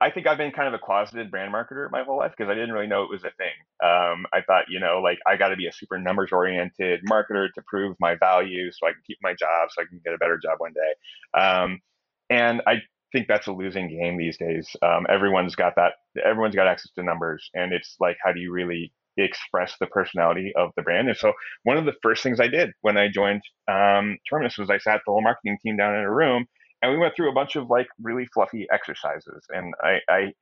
I 0.00 0.10
think 0.10 0.26
I've 0.26 0.38
been 0.38 0.50
kind 0.50 0.66
of 0.66 0.74
a 0.74 0.78
closeted 0.78 1.30
brand 1.30 1.54
marketer 1.54 1.88
my 1.92 2.02
whole 2.02 2.18
life 2.18 2.32
because 2.36 2.50
I 2.50 2.54
didn't 2.54 2.72
really 2.72 2.88
know 2.88 3.04
it 3.04 3.10
was 3.10 3.22
a 3.22 3.30
thing. 3.38 3.52
Um, 3.80 4.26
I 4.32 4.40
thought, 4.44 4.64
you 4.68 4.80
know, 4.80 5.00
like 5.00 5.20
I 5.24 5.36
got 5.36 5.48
to 5.48 5.56
be 5.56 5.68
a 5.68 5.72
super 5.72 5.96
numbers 5.96 6.30
oriented 6.32 7.02
marketer 7.08 7.46
to 7.54 7.62
prove 7.66 7.96
my 8.00 8.16
value 8.16 8.72
so 8.72 8.88
I 8.88 8.92
can 8.92 9.02
keep 9.06 9.18
my 9.22 9.34
job, 9.34 9.68
so 9.70 9.82
I 9.82 9.84
can 9.84 10.00
get 10.04 10.14
a 10.14 10.18
better 10.18 10.36
job 10.36 10.58
one 10.58 10.72
day. 10.72 11.40
Um, 11.40 11.80
and 12.28 12.60
I 12.66 12.82
think 13.14 13.28
that's 13.28 13.46
a 13.46 13.52
losing 13.52 13.88
game 13.88 14.18
these 14.18 14.36
days. 14.36 14.68
Um, 14.82 15.06
everyone's 15.08 15.54
got 15.54 15.74
that. 15.76 15.92
Everyone's 16.22 16.56
got 16.56 16.66
access 16.66 16.90
to 16.96 17.02
numbers, 17.02 17.48
and 17.54 17.72
it's 17.72 17.96
like, 18.00 18.16
how 18.22 18.32
do 18.32 18.40
you 18.40 18.52
really 18.52 18.92
express 19.16 19.76
the 19.78 19.86
personality 19.86 20.52
of 20.56 20.70
the 20.76 20.82
brand? 20.82 21.08
And 21.08 21.16
so, 21.16 21.32
one 21.62 21.78
of 21.78 21.84
the 21.84 21.94
first 22.02 22.22
things 22.22 22.40
I 22.40 22.48
did 22.48 22.72
when 22.82 22.98
I 22.98 23.08
joined 23.08 23.42
um, 23.70 24.18
Terminus 24.28 24.58
was 24.58 24.68
I 24.68 24.78
sat 24.78 25.00
the 25.06 25.12
whole 25.12 25.22
marketing 25.22 25.58
team 25.62 25.76
down 25.76 25.94
in 25.94 26.02
a 26.02 26.12
room, 26.12 26.46
and 26.82 26.92
we 26.92 26.98
went 26.98 27.14
through 27.14 27.30
a 27.30 27.34
bunch 27.34 27.54
of 27.56 27.70
like 27.70 27.86
really 28.02 28.26
fluffy 28.34 28.66
exercises. 28.72 29.44
And 29.48 29.72
I, 29.80 30.00
I 30.08 30.32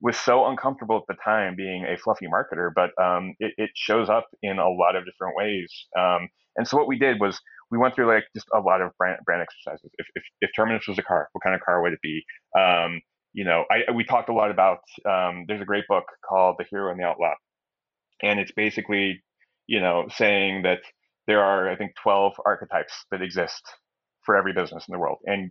was 0.00 0.16
so 0.16 0.46
uncomfortable 0.46 0.96
at 0.96 1.02
the 1.08 1.20
time 1.22 1.54
being 1.56 1.84
a 1.84 1.96
fluffy 1.98 2.26
marketer, 2.26 2.70
but 2.74 2.90
um, 3.02 3.34
it, 3.38 3.52
it, 3.58 3.70
shows 3.74 4.08
up 4.08 4.26
in 4.42 4.58
a 4.58 4.68
lot 4.68 4.96
of 4.96 5.04
different 5.04 5.36
ways. 5.36 5.72
Um, 5.98 6.28
and 6.56 6.66
so 6.66 6.76
what 6.76 6.88
we 6.88 6.98
did 6.98 7.20
was 7.20 7.40
we 7.74 7.78
went 7.78 7.96
through 7.96 8.06
like 8.06 8.24
just 8.34 8.46
a 8.54 8.60
lot 8.60 8.80
of 8.80 8.92
brand, 8.98 9.18
brand 9.24 9.42
exercises. 9.42 9.90
If, 9.98 10.06
if, 10.14 10.22
if 10.40 10.50
Terminus 10.54 10.86
was 10.86 10.96
a 10.96 11.02
car, 11.02 11.28
what 11.32 11.42
kind 11.42 11.56
of 11.56 11.60
car 11.60 11.82
would 11.82 11.92
it 11.92 11.98
be? 12.02 12.22
Um, 12.56 13.00
you 13.32 13.44
know, 13.44 13.64
I, 13.68 13.90
we 13.90 14.04
talked 14.04 14.28
a 14.28 14.32
lot 14.32 14.52
about, 14.52 14.78
um, 15.04 15.44
there's 15.48 15.60
a 15.60 15.64
great 15.64 15.84
book 15.88 16.04
called 16.26 16.54
The 16.56 16.66
Hero 16.70 16.92
and 16.92 17.00
the 17.00 17.04
Outlaw. 17.04 17.34
And 18.22 18.38
it's 18.38 18.52
basically, 18.52 19.24
you 19.66 19.80
know, 19.80 20.06
saying 20.14 20.62
that 20.62 20.78
there 21.26 21.42
are, 21.42 21.68
I 21.68 21.74
think, 21.74 21.92
12 22.00 22.34
archetypes 22.46 22.94
that 23.10 23.22
exist 23.22 23.62
for 24.24 24.36
every 24.36 24.52
business 24.52 24.84
in 24.88 24.92
the 24.92 25.00
world. 25.00 25.18
And, 25.24 25.50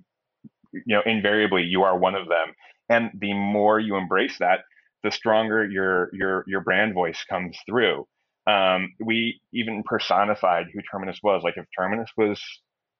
you 0.72 0.82
know, 0.88 1.02
invariably 1.06 1.64
you 1.64 1.84
are 1.84 1.98
one 1.98 2.16
of 2.16 2.30
them. 2.30 2.54
And 2.88 3.12
the 3.20 3.34
more 3.34 3.82
you 3.82 3.98
embrace 3.98 4.38
that, 4.40 4.62
the 5.04 5.12
stronger 5.12 5.70
your, 5.70 6.10
your, 6.14 6.46
your 6.48 6.62
brand 6.62 6.94
voice 6.94 7.22
comes 7.30 7.58
through 7.68 8.08
um, 8.48 8.94
we 9.00 9.42
even 9.54 9.84
personified 9.84 10.68
who 10.74 10.82
Terminus 10.82 11.20
was. 11.24 11.44
Like 11.44 11.58
if 11.58 11.66
Terminus 11.78 12.10
was 12.18 12.42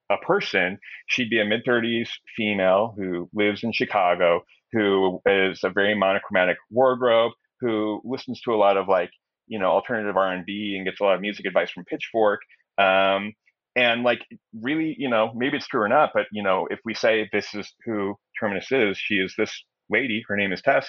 a 0.10 0.18
person, 0.18 0.80
she'd 1.08 1.30
be 1.30 1.40
a 1.40 1.46
mid 1.46 1.66
30s 1.66 2.10
female 2.36 2.94
who 2.98 3.30
lives 3.34 3.64
in 3.64 3.72
Chicago, 3.72 4.44
who 4.72 5.22
is 5.26 5.64
a 5.64 5.70
very 5.70 5.96
monochromatic 5.96 6.58
wardrobe, 6.70 7.34
who 7.60 8.02
listens 8.04 8.42
to 8.42 8.54
a 8.54 8.58
lot 8.58 8.78
of 8.78 8.88
like 8.88 9.12
you 9.48 9.60
know 9.60 9.68
alternative 9.68 10.16
R&B 10.18 10.76
and 10.78 10.86
gets 10.86 11.02
a 11.02 11.04
lot 11.04 11.16
of 11.16 11.22
music 11.22 11.46
advice 11.46 11.72
from 11.72 11.86
Pitchfork. 11.86 12.42
Um, 12.78 13.34
and 13.76 14.04
like 14.04 14.22
really, 14.62 14.96
you 14.98 15.10
know, 15.10 15.32
maybe 15.36 15.58
it's 15.58 15.68
true 15.68 15.82
or 15.82 15.90
not, 15.90 16.12
but 16.14 16.28
you 16.32 16.44
know, 16.44 16.68
if 16.70 16.80
we 16.86 16.94
say 16.94 17.30
this 17.34 17.54
is 17.54 17.74
who 17.86 18.16
Terminus 18.40 18.72
is, 18.72 18.98
she 18.98 19.16
is 19.16 19.34
this 19.38 19.52
lady, 19.90 20.24
her 20.28 20.36
name 20.36 20.54
is 20.54 20.62
Tess, 20.62 20.88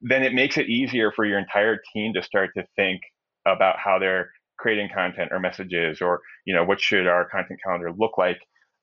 then 0.00 0.22
it 0.22 0.34
makes 0.34 0.56
it 0.58 0.68
easier 0.68 1.10
for 1.10 1.24
your 1.24 1.38
entire 1.38 1.78
team 1.92 2.12
to 2.14 2.22
start 2.22 2.50
to 2.56 2.64
think 2.76 3.00
about 3.52 3.78
how 3.78 3.98
they're 3.98 4.30
creating 4.58 4.88
content 4.92 5.30
or 5.32 5.38
messages 5.38 6.00
or 6.00 6.20
you 6.44 6.54
know 6.54 6.64
what 6.64 6.80
should 6.80 7.06
our 7.06 7.28
content 7.28 7.60
calendar 7.64 7.92
look 7.96 8.18
like 8.18 8.40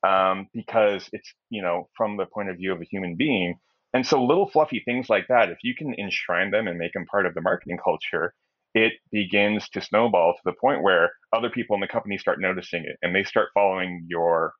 um, 0.07 0.47
because 0.53 1.09
it's 1.11 1.33
you 1.49 1.61
know 1.61 1.89
from 1.95 2.17
the 2.17 2.25
point 2.25 2.49
of 2.49 2.57
view 2.57 2.71
of 2.73 2.81
a 2.81 2.85
human 2.85 3.15
being. 3.15 3.55
And 3.93 4.05
so 4.05 4.21
little 4.23 4.49
fluffy 4.49 4.81
things 4.83 5.09
like 5.09 5.27
that 5.29 5.49
if 5.49 5.57
you 5.63 5.73
can 5.73 5.95
enshrine 5.97 6.51
them 6.51 6.67
and 6.67 6.77
make 6.77 6.91
them 6.93 7.05
part 7.09 7.25
of 7.25 7.33
the 7.33 7.41
marketing 7.41 7.77
culture 7.83 8.33
it 8.75 8.93
begins 9.09 9.69
to 9.69 9.81
snowball 9.81 10.33
to 10.33 10.41
the 10.43 10.53
point 10.59 10.83
where 10.83 11.13
other 11.33 11.49
people 11.49 11.75
in 11.75 11.79
the 11.79 11.87
company 11.87 12.17
start 12.17 12.39
noticing 12.39 12.83
it 12.83 12.97
and 13.01 13.15
they 13.15 13.23
start 13.23 13.47
following 13.53 14.05
your 14.07 14.53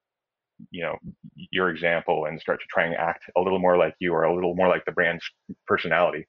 you 0.72 0.82
know 0.82 0.96
your 1.52 1.70
example 1.70 2.26
and 2.26 2.40
start 2.40 2.60
to 2.60 2.66
try 2.70 2.86
and 2.86 2.96
act 2.96 3.24
a 3.38 3.42
little 3.42 3.60
more 3.60 3.78
like 3.78 3.94
you 4.00 4.14
or 4.14 4.24
a 4.24 4.34
little 4.34 4.56
more 4.56 4.70
like 4.70 4.86
the 4.86 4.92
brand's 4.94 5.24
personality 5.68 6.26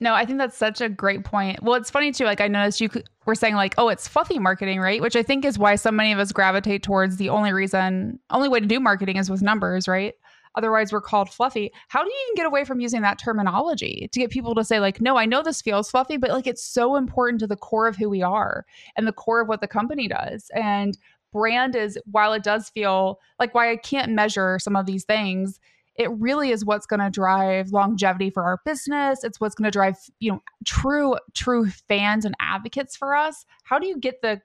no, 0.00 0.14
I 0.14 0.24
think 0.24 0.38
that's 0.38 0.56
such 0.56 0.80
a 0.80 0.88
great 0.88 1.24
point. 1.24 1.62
Well, 1.62 1.74
it's 1.74 1.90
funny 1.90 2.10
too. 2.10 2.24
Like 2.24 2.40
I 2.40 2.48
noticed 2.48 2.80
you 2.80 2.88
were 3.26 3.34
saying 3.34 3.54
like, 3.54 3.74
oh, 3.76 3.88
it's 3.88 4.08
fluffy 4.08 4.38
marketing, 4.38 4.80
right? 4.80 5.00
Which 5.00 5.14
I 5.14 5.22
think 5.22 5.44
is 5.44 5.58
why 5.58 5.76
so 5.76 5.90
many 5.90 6.10
of 6.12 6.18
us 6.18 6.32
gravitate 6.32 6.82
towards 6.82 7.18
the 7.18 7.28
only 7.28 7.52
reason, 7.52 8.18
only 8.30 8.48
way 8.48 8.60
to 8.60 8.66
do 8.66 8.80
marketing 8.80 9.16
is 9.16 9.30
with 9.30 9.42
numbers, 9.42 9.86
right? 9.86 10.14
Otherwise, 10.56 10.92
we're 10.92 11.00
called 11.00 11.30
fluffy. 11.30 11.70
How 11.88 12.02
do 12.02 12.08
you 12.08 12.16
even 12.26 12.36
get 12.36 12.46
away 12.46 12.64
from 12.64 12.80
using 12.80 13.02
that 13.02 13.18
terminology 13.18 14.08
to 14.10 14.20
get 14.20 14.30
people 14.30 14.54
to 14.54 14.64
say 14.64 14.80
like, 14.80 15.00
no, 15.00 15.16
I 15.16 15.26
know 15.26 15.42
this 15.42 15.62
feels 15.62 15.90
fluffy, 15.90 16.16
but 16.16 16.30
like 16.30 16.46
it's 16.46 16.64
so 16.64 16.96
important 16.96 17.40
to 17.40 17.46
the 17.46 17.56
core 17.56 17.86
of 17.86 17.96
who 17.96 18.08
we 18.08 18.22
are 18.22 18.64
and 18.96 19.06
the 19.06 19.12
core 19.12 19.40
of 19.40 19.48
what 19.48 19.60
the 19.60 19.68
company 19.68 20.08
does. 20.08 20.50
And 20.54 20.98
brand 21.32 21.76
is, 21.76 21.98
while 22.10 22.32
it 22.32 22.42
does 22.42 22.70
feel 22.70 23.20
like 23.38 23.54
why 23.54 23.70
I 23.70 23.76
can't 23.76 24.12
measure 24.12 24.58
some 24.58 24.74
of 24.74 24.86
these 24.86 25.04
things 25.04 25.60
it 26.00 26.10
really 26.12 26.50
is 26.50 26.64
what's 26.64 26.86
going 26.86 27.00
to 27.00 27.10
drive 27.10 27.72
longevity 27.72 28.30
for 28.30 28.42
our 28.42 28.58
business. 28.64 29.22
It's 29.22 29.38
what's 29.38 29.54
going 29.54 29.66
to 29.66 29.70
drive 29.70 29.96
you 30.18 30.32
know 30.32 30.42
true 30.64 31.16
true 31.34 31.68
fans 31.68 32.24
and 32.24 32.34
advocates 32.40 32.96
for 32.96 33.14
us. 33.14 33.44
How 33.64 33.78
do 33.78 33.86
you 33.86 33.98
get 33.98 34.22
the 34.22 34.40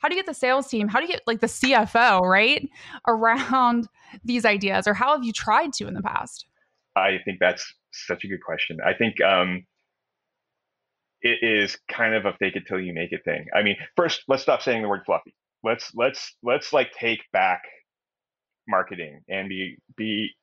how 0.00 0.08
do 0.08 0.14
you 0.14 0.20
get 0.20 0.26
the 0.26 0.34
sales 0.34 0.68
team 0.68 0.86
how 0.86 1.00
do 1.00 1.06
you 1.06 1.12
get 1.12 1.22
like 1.26 1.40
the 1.40 1.48
cfo 1.48 2.20
right 2.20 2.68
around 3.08 3.88
these 4.24 4.44
ideas? 4.44 4.86
Or 4.86 4.92
how 4.92 5.12
have 5.12 5.24
you 5.24 5.32
tried 5.32 5.72
to 5.74 5.86
in 5.86 5.94
the 5.94 6.02
past? 6.02 6.44
I 6.94 7.18
think 7.24 7.38
that's 7.40 7.64
such 7.90 8.24
a 8.24 8.28
good 8.28 8.42
question. 8.44 8.78
I 8.84 8.92
think 8.92 9.18
um 9.22 9.64
it 11.22 11.38
is 11.40 11.78
kind 11.90 12.14
of 12.14 12.26
a 12.26 12.34
fake 12.34 12.54
it 12.54 12.64
till 12.68 12.78
you 12.78 12.92
make 12.92 13.12
it 13.12 13.24
thing. 13.24 13.46
I 13.56 13.62
mean 13.62 13.76
first 13.96 14.24
let's 14.28 14.42
stop 14.42 14.60
saying 14.60 14.82
the 14.82 14.88
word 14.88 15.04
fluffy. 15.06 15.34
Let's 15.64 15.90
let's 15.94 16.34
let's 16.42 16.74
like 16.74 16.92
take 16.92 17.22
back 17.32 17.62
marketing 18.68 19.22
and 19.30 19.48
be 19.48 19.78
be 19.96 20.34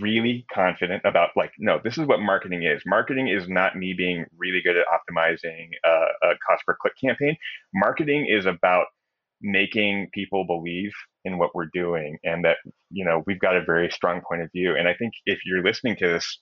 really 0.00 0.44
confident 0.52 1.02
about 1.04 1.30
like 1.36 1.52
no 1.58 1.80
this 1.82 1.98
is 1.98 2.06
what 2.06 2.20
marketing 2.20 2.62
is. 2.64 2.82
Marketing 2.86 3.28
is 3.28 3.48
not 3.48 3.76
me 3.76 3.94
being 3.96 4.24
really 4.36 4.60
good 4.62 4.76
at 4.76 4.86
optimizing 4.86 5.68
a, 5.84 6.34
cost 6.46 6.64
per 6.66 6.76
click 6.80 6.94
campaign. 7.02 7.36
Marketing 7.74 8.26
is 8.28 8.46
about 8.46 8.86
making 9.42 10.08
people 10.12 10.46
believe 10.46 10.92
in 11.24 11.38
what 11.38 11.54
we're 11.54 11.70
doing 11.72 12.18
and 12.24 12.44
that 12.44 12.56
you 12.90 13.04
know 13.04 13.22
we've 13.26 13.40
got 13.40 13.56
a 13.56 13.64
very 13.64 13.90
strong 13.90 14.20
point 14.28 14.42
of 14.42 14.50
view. 14.52 14.74
And 14.76 14.88
i 14.88 14.94
think 14.94 15.12
if 15.26 15.40
you're 15.44 15.64
listening 15.64 15.96
to 15.96 16.08
this 16.08 16.38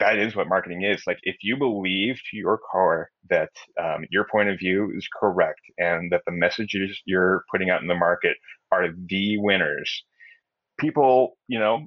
that 0.00 0.18
is 0.18 0.34
what 0.34 0.48
marketing 0.48 0.82
is. 0.82 1.02
Like 1.06 1.18
if 1.22 1.36
you 1.42 1.56
believe 1.56 2.16
to 2.30 2.36
your 2.36 2.58
core 2.58 3.08
that 3.30 3.50
um, 3.80 4.04
your 4.10 4.26
point 4.30 4.48
of 4.48 4.58
view 4.58 4.92
is 4.96 5.08
correct 5.20 5.60
and 5.78 6.10
that 6.12 6.22
the 6.26 6.32
messages 6.32 7.00
you're 7.06 7.44
putting 7.50 7.70
out 7.70 7.82
in 7.82 7.88
the 7.88 7.94
market 7.94 8.36
are 8.72 8.88
the 9.06 9.38
winners 9.38 10.02
people 10.78 11.36
you 11.48 11.58
know 11.58 11.86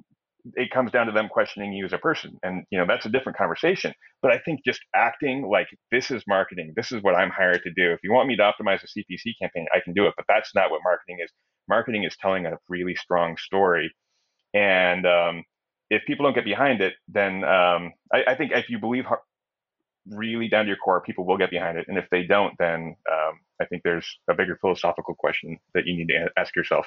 it 0.54 0.70
comes 0.70 0.90
down 0.90 1.06
to 1.06 1.12
them 1.12 1.28
questioning 1.28 1.72
you 1.72 1.84
as 1.84 1.92
a 1.92 1.98
person. 1.98 2.38
And 2.42 2.64
you 2.70 2.78
know 2.78 2.86
that's 2.86 3.06
a 3.06 3.08
different 3.08 3.38
conversation. 3.38 3.92
But 4.22 4.32
i 4.32 4.38
think 4.38 4.60
just 4.64 4.80
acting 4.94 5.48
like 5.50 5.68
this 5.90 6.10
is 6.10 6.22
marketing. 6.26 6.72
This 6.76 6.92
is 6.92 7.02
what 7.02 7.14
i'm 7.14 7.30
hired 7.30 7.62
to 7.64 7.70
do. 7.70 7.92
If 7.92 8.00
you 8.02 8.12
want 8.12 8.28
me 8.28 8.36
to 8.36 8.42
optimize 8.42 8.82
a 8.82 8.86
cpc 8.86 9.34
campaign 9.40 9.66
i 9.74 9.80
can 9.80 9.92
do 9.94 10.06
it. 10.06 10.14
But 10.16 10.26
that's 10.28 10.54
not 10.54 10.70
what 10.70 10.80
marketing 10.84 11.18
is. 11.22 11.30
Marketing 11.68 12.04
is 12.04 12.16
telling 12.20 12.46
a 12.46 12.58
really 12.68 12.94
strong 12.94 13.36
story. 13.36 13.94
And 14.52 15.06
um, 15.06 15.44
if 15.88 16.02
people 16.06 16.24
don't 16.24 16.34
get 16.34 16.44
behind 16.44 16.80
it 16.80 16.94
then 17.08 17.44
um, 17.44 17.92
I, 18.12 18.24
I, 18.28 18.34
think 18.36 18.52
if 18.52 18.68
you 18.68 18.78
believe 18.78 19.04
really 20.08 20.48
down 20.48 20.64
to 20.64 20.68
your 20.68 20.76
core 20.76 21.00
people 21.00 21.24
will 21.26 21.38
get 21.38 21.50
behind 21.50 21.78
it. 21.78 21.86
And 21.88 21.98
if 21.98 22.06
they 22.10 22.24
don't 22.24 22.54
then 22.58 22.96
um, 23.10 23.40
I 23.60 23.66
think 23.66 23.82
there's 23.84 24.08
a 24.28 24.34
bigger 24.34 24.56
philosophical 24.60 25.14
question 25.14 25.58
that 25.74 25.86
you 25.86 25.96
need 25.96 26.08
to 26.08 26.28
ask 26.36 26.56
yourself. 26.56 26.86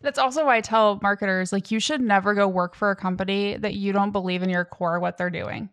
That's 0.00 0.18
also 0.18 0.46
why 0.46 0.56
I 0.56 0.60
tell 0.60 0.98
marketers 1.02 1.52
like 1.52 1.70
you 1.70 1.80
should 1.80 2.00
never 2.00 2.34
go 2.34 2.46
work 2.46 2.74
for 2.74 2.90
a 2.90 2.96
company 2.96 3.56
that 3.56 3.74
you 3.74 3.92
don't 3.92 4.12
believe 4.12 4.42
in 4.42 4.48
your 4.48 4.64
core 4.64 5.00
what 5.00 5.16
they're 5.16 5.30
doing. 5.30 5.68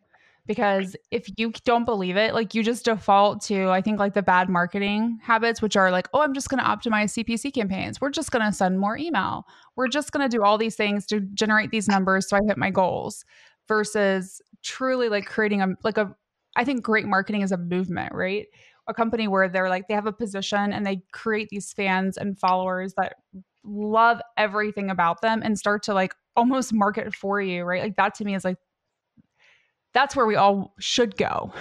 Because 0.48 0.96
if 1.10 1.28
you 1.38 1.52
don't 1.64 1.86
believe 1.86 2.18
it, 2.18 2.36
like 2.36 2.54
you 2.54 2.62
just 2.62 2.86
default 2.86 3.42
to, 3.46 3.70
I 3.70 3.82
think, 3.82 4.00
like 4.00 4.14
the 4.14 4.22
bad 4.22 4.48
marketing 4.48 5.20
habits, 5.24 5.60
which 5.60 5.76
are 5.76 5.90
like, 5.90 6.08
oh, 6.14 6.22
I'm 6.22 6.36
just 6.36 6.50
going 6.50 6.64
to 6.64 6.70
optimize 6.70 7.18
CPC 7.18 7.52
campaigns. 7.52 8.00
We're 8.00 8.12
just 8.12 8.30
going 8.30 8.46
to 8.46 8.54
send 8.54 8.80
more 8.80 8.96
email. 8.96 9.48
We're 9.76 9.88
just 9.88 10.12
going 10.12 10.30
to 10.30 10.38
do 10.38 10.44
all 10.44 10.60
these 10.60 10.76
things 10.76 11.08
to 11.08 11.20
generate 11.20 11.72
these 11.72 11.88
numbers 11.88 12.30
so 12.30 12.38
I 12.38 12.42
hit 12.48 12.58
my 12.58 12.70
goals 12.70 13.26
versus 13.68 14.40
truly 14.62 15.10
like 15.10 15.26
creating 15.26 15.64
a, 15.64 15.70
like 15.84 15.98
a, 15.98 16.16
I 16.56 16.64
think 16.64 16.84
great 16.84 17.08
marketing 17.08 17.42
is 17.42 17.52
a 17.52 17.58
movement, 17.58 18.14
right? 18.14 18.46
A 18.88 18.94
company 18.94 19.28
where 19.28 19.50
they're 19.50 19.70
like, 19.70 19.88
they 19.88 19.96
have 19.96 20.06
a 20.06 20.14
position 20.14 20.74
and 20.74 20.86
they 20.86 21.02
create 21.12 21.50
these 21.50 21.74
fans 21.74 22.18
and 22.18 22.38
followers 22.38 22.94
that 22.98 23.16
love 23.66 24.22
everything 24.38 24.90
about 24.90 25.22
them 25.22 25.42
and 25.44 25.58
start 25.58 25.84
to 25.84 25.94
like 25.94 26.14
almost 26.36 26.74
market 26.74 27.14
for 27.14 27.42
you, 27.42 27.64
right? 27.64 27.82
Like 27.82 27.96
that 27.98 28.16
to 28.16 28.26
me 28.26 28.36
is 28.36 28.44
like 28.44 28.58
that's 29.94 30.16
where 30.16 30.26
we 30.26 30.36
all 30.36 30.74
should 30.80 31.18
go. 31.18 31.54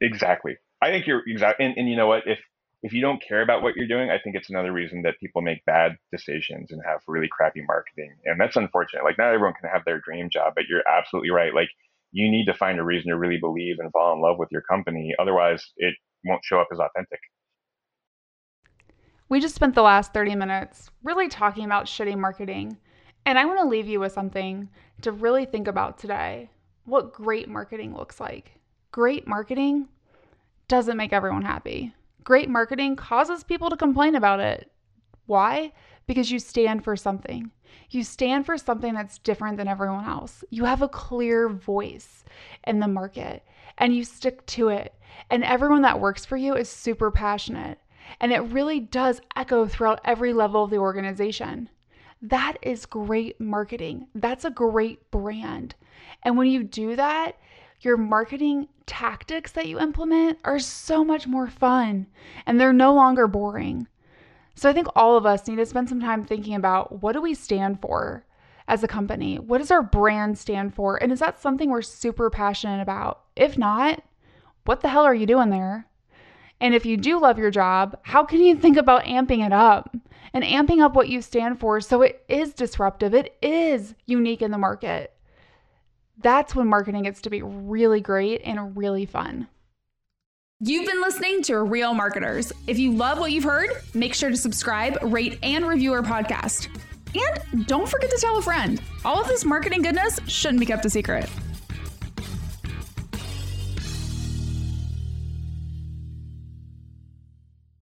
Exactly. 0.00 0.56
I 0.82 0.90
think 0.90 1.06
you're 1.06 1.22
exactly 1.26 1.66
and, 1.66 1.76
and 1.76 1.88
you 1.88 1.96
know 1.96 2.06
what? 2.06 2.22
If 2.26 2.38
if 2.82 2.92
you 2.92 3.00
don't 3.00 3.22
care 3.22 3.42
about 3.42 3.62
what 3.62 3.76
you're 3.76 3.86
doing, 3.86 4.10
I 4.10 4.18
think 4.18 4.34
it's 4.34 4.50
another 4.50 4.72
reason 4.72 5.02
that 5.02 5.20
people 5.20 5.40
make 5.40 5.64
bad 5.64 5.96
decisions 6.10 6.72
and 6.72 6.82
have 6.84 7.00
really 7.06 7.28
crappy 7.30 7.62
marketing. 7.64 8.16
And 8.24 8.40
that's 8.40 8.56
unfortunate. 8.56 9.04
Like 9.04 9.18
not 9.18 9.32
everyone 9.32 9.54
can 9.60 9.70
have 9.70 9.84
their 9.84 10.00
dream 10.00 10.28
job, 10.30 10.54
but 10.56 10.64
you're 10.68 10.86
absolutely 10.88 11.30
right. 11.30 11.54
Like 11.54 11.68
you 12.10 12.30
need 12.30 12.46
to 12.46 12.54
find 12.54 12.80
a 12.80 12.84
reason 12.84 13.10
to 13.10 13.16
really 13.16 13.38
believe 13.38 13.76
and 13.78 13.92
fall 13.92 14.14
in 14.14 14.20
love 14.20 14.38
with 14.38 14.48
your 14.50 14.62
company. 14.62 15.14
Otherwise 15.18 15.64
it 15.76 15.94
won't 16.24 16.44
show 16.44 16.60
up 16.60 16.68
as 16.72 16.80
authentic. 16.80 17.20
We 19.32 19.40
just 19.40 19.54
spent 19.54 19.74
the 19.74 19.80
last 19.80 20.12
30 20.12 20.34
minutes 20.34 20.90
really 21.02 21.26
talking 21.26 21.64
about 21.64 21.86
shitty 21.86 22.18
marketing. 22.18 22.76
And 23.24 23.38
I 23.38 23.46
want 23.46 23.60
to 23.60 23.66
leave 23.66 23.88
you 23.88 23.98
with 23.98 24.12
something 24.12 24.68
to 25.00 25.10
really 25.10 25.46
think 25.46 25.68
about 25.68 25.96
today 25.96 26.50
what 26.84 27.14
great 27.14 27.48
marketing 27.48 27.96
looks 27.96 28.20
like. 28.20 28.60
Great 28.90 29.26
marketing 29.26 29.88
doesn't 30.68 30.98
make 30.98 31.14
everyone 31.14 31.40
happy. 31.40 31.94
Great 32.24 32.50
marketing 32.50 32.94
causes 32.94 33.42
people 33.42 33.70
to 33.70 33.76
complain 33.78 34.16
about 34.16 34.38
it. 34.38 34.70
Why? 35.24 35.72
Because 36.06 36.30
you 36.30 36.38
stand 36.38 36.84
for 36.84 36.94
something. 36.94 37.50
You 37.88 38.04
stand 38.04 38.44
for 38.44 38.58
something 38.58 38.92
that's 38.92 39.16
different 39.16 39.56
than 39.56 39.66
everyone 39.66 40.04
else. 40.04 40.44
You 40.50 40.66
have 40.66 40.82
a 40.82 40.90
clear 40.90 41.48
voice 41.48 42.22
in 42.64 42.80
the 42.80 42.86
market 42.86 43.42
and 43.78 43.96
you 43.96 44.04
stick 44.04 44.44
to 44.48 44.68
it. 44.68 44.92
And 45.30 45.42
everyone 45.42 45.80
that 45.80 46.00
works 46.00 46.26
for 46.26 46.36
you 46.36 46.54
is 46.54 46.68
super 46.68 47.10
passionate. 47.10 47.78
And 48.20 48.32
it 48.32 48.40
really 48.40 48.80
does 48.80 49.20
echo 49.36 49.66
throughout 49.66 50.00
every 50.04 50.32
level 50.32 50.64
of 50.64 50.70
the 50.70 50.78
organization. 50.78 51.68
That 52.20 52.56
is 52.62 52.86
great 52.86 53.40
marketing. 53.40 54.06
That's 54.14 54.44
a 54.44 54.50
great 54.50 55.10
brand. 55.10 55.74
And 56.22 56.36
when 56.36 56.48
you 56.48 56.62
do 56.62 56.94
that, 56.96 57.36
your 57.80 57.96
marketing 57.96 58.68
tactics 58.86 59.52
that 59.52 59.66
you 59.66 59.80
implement 59.80 60.38
are 60.44 60.58
so 60.58 61.04
much 61.04 61.26
more 61.26 61.48
fun 61.48 62.06
and 62.46 62.60
they're 62.60 62.72
no 62.72 62.94
longer 62.94 63.26
boring. 63.26 63.88
So 64.54 64.68
I 64.68 64.72
think 64.72 64.86
all 64.94 65.16
of 65.16 65.26
us 65.26 65.48
need 65.48 65.56
to 65.56 65.66
spend 65.66 65.88
some 65.88 66.00
time 66.00 66.24
thinking 66.24 66.54
about 66.54 67.02
what 67.02 67.12
do 67.12 67.20
we 67.20 67.34
stand 67.34 67.80
for 67.80 68.24
as 68.68 68.84
a 68.84 68.88
company? 68.88 69.38
What 69.38 69.58
does 69.58 69.70
our 69.70 69.82
brand 69.82 70.38
stand 70.38 70.74
for? 70.74 70.96
And 71.02 71.10
is 71.10 71.18
that 71.18 71.40
something 71.40 71.70
we're 71.70 71.82
super 71.82 72.30
passionate 72.30 72.80
about? 72.80 73.22
If 73.34 73.58
not, 73.58 74.02
what 74.64 74.80
the 74.80 74.88
hell 74.88 75.02
are 75.02 75.14
you 75.14 75.26
doing 75.26 75.50
there? 75.50 75.86
And 76.62 76.76
if 76.76 76.86
you 76.86 76.96
do 76.96 77.20
love 77.20 77.38
your 77.38 77.50
job, 77.50 77.98
how 78.02 78.24
can 78.24 78.40
you 78.40 78.54
think 78.54 78.76
about 78.76 79.02
amping 79.02 79.44
it 79.44 79.52
up 79.52 79.96
and 80.32 80.44
amping 80.44 80.80
up 80.80 80.94
what 80.94 81.08
you 81.08 81.20
stand 81.20 81.58
for 81.58 81.80
so 81.80 82.02
it 82.02 82.24
is 82.28 82.54
disruptive, 82.54 83.14
it 83.14 83.36
is 83.42 83.96
unique 84.06 84.42
in 84.42 84.52
the 84.52 84.58
market? 84.58 85.12
That's 86.18 86.54
when 86.54 86.68
marketing 86.68 87.02
gets 87.02 87.20
to 87.22 87.30
be 87.30 87.42
really 87.42 88.00
great 88.00 88.42
and 88.44 88.76
really 88.76 89.06
fun. 89.06 89.48
You've 90.60 90.86
been 90.86 91.00
listening 91.00 91.42
to 91.42 91.60
Real 91.60 91.94
Marketers. 91.94 92.52
If 92.68 92.78
you 92.78 92.92
love 92.92 93.18
what 93.18 93.32
you've 93.32 93.42
heard, 93.42 93.70
make 93.92 94.14
sure 94.14 94.30
to 94.30 94.36
subscribe, 94.36 94.98
rate, 95.02 95.40
and 95.42 95.66
review 95.66 95.92
our 95.92 96.02
podcast. 96.02 96.68
And 97.12 97.66
don't 97.66 97.88
forget 97.88 98.08
to 98.10 98.18
tell 98.20 98.38
a 98.38 98.42
friend. 98.42 98.80
All 99.04 99.20
of 99.20 99.26
this 99.26 99.44
marketing 99.44 99.82
goodness 99.82 100.20
shouldn't 100.28 100.60
be 100.60 100.66
kept 100.66 100.84
a 100.84 100.90
secret. 100.90 101.28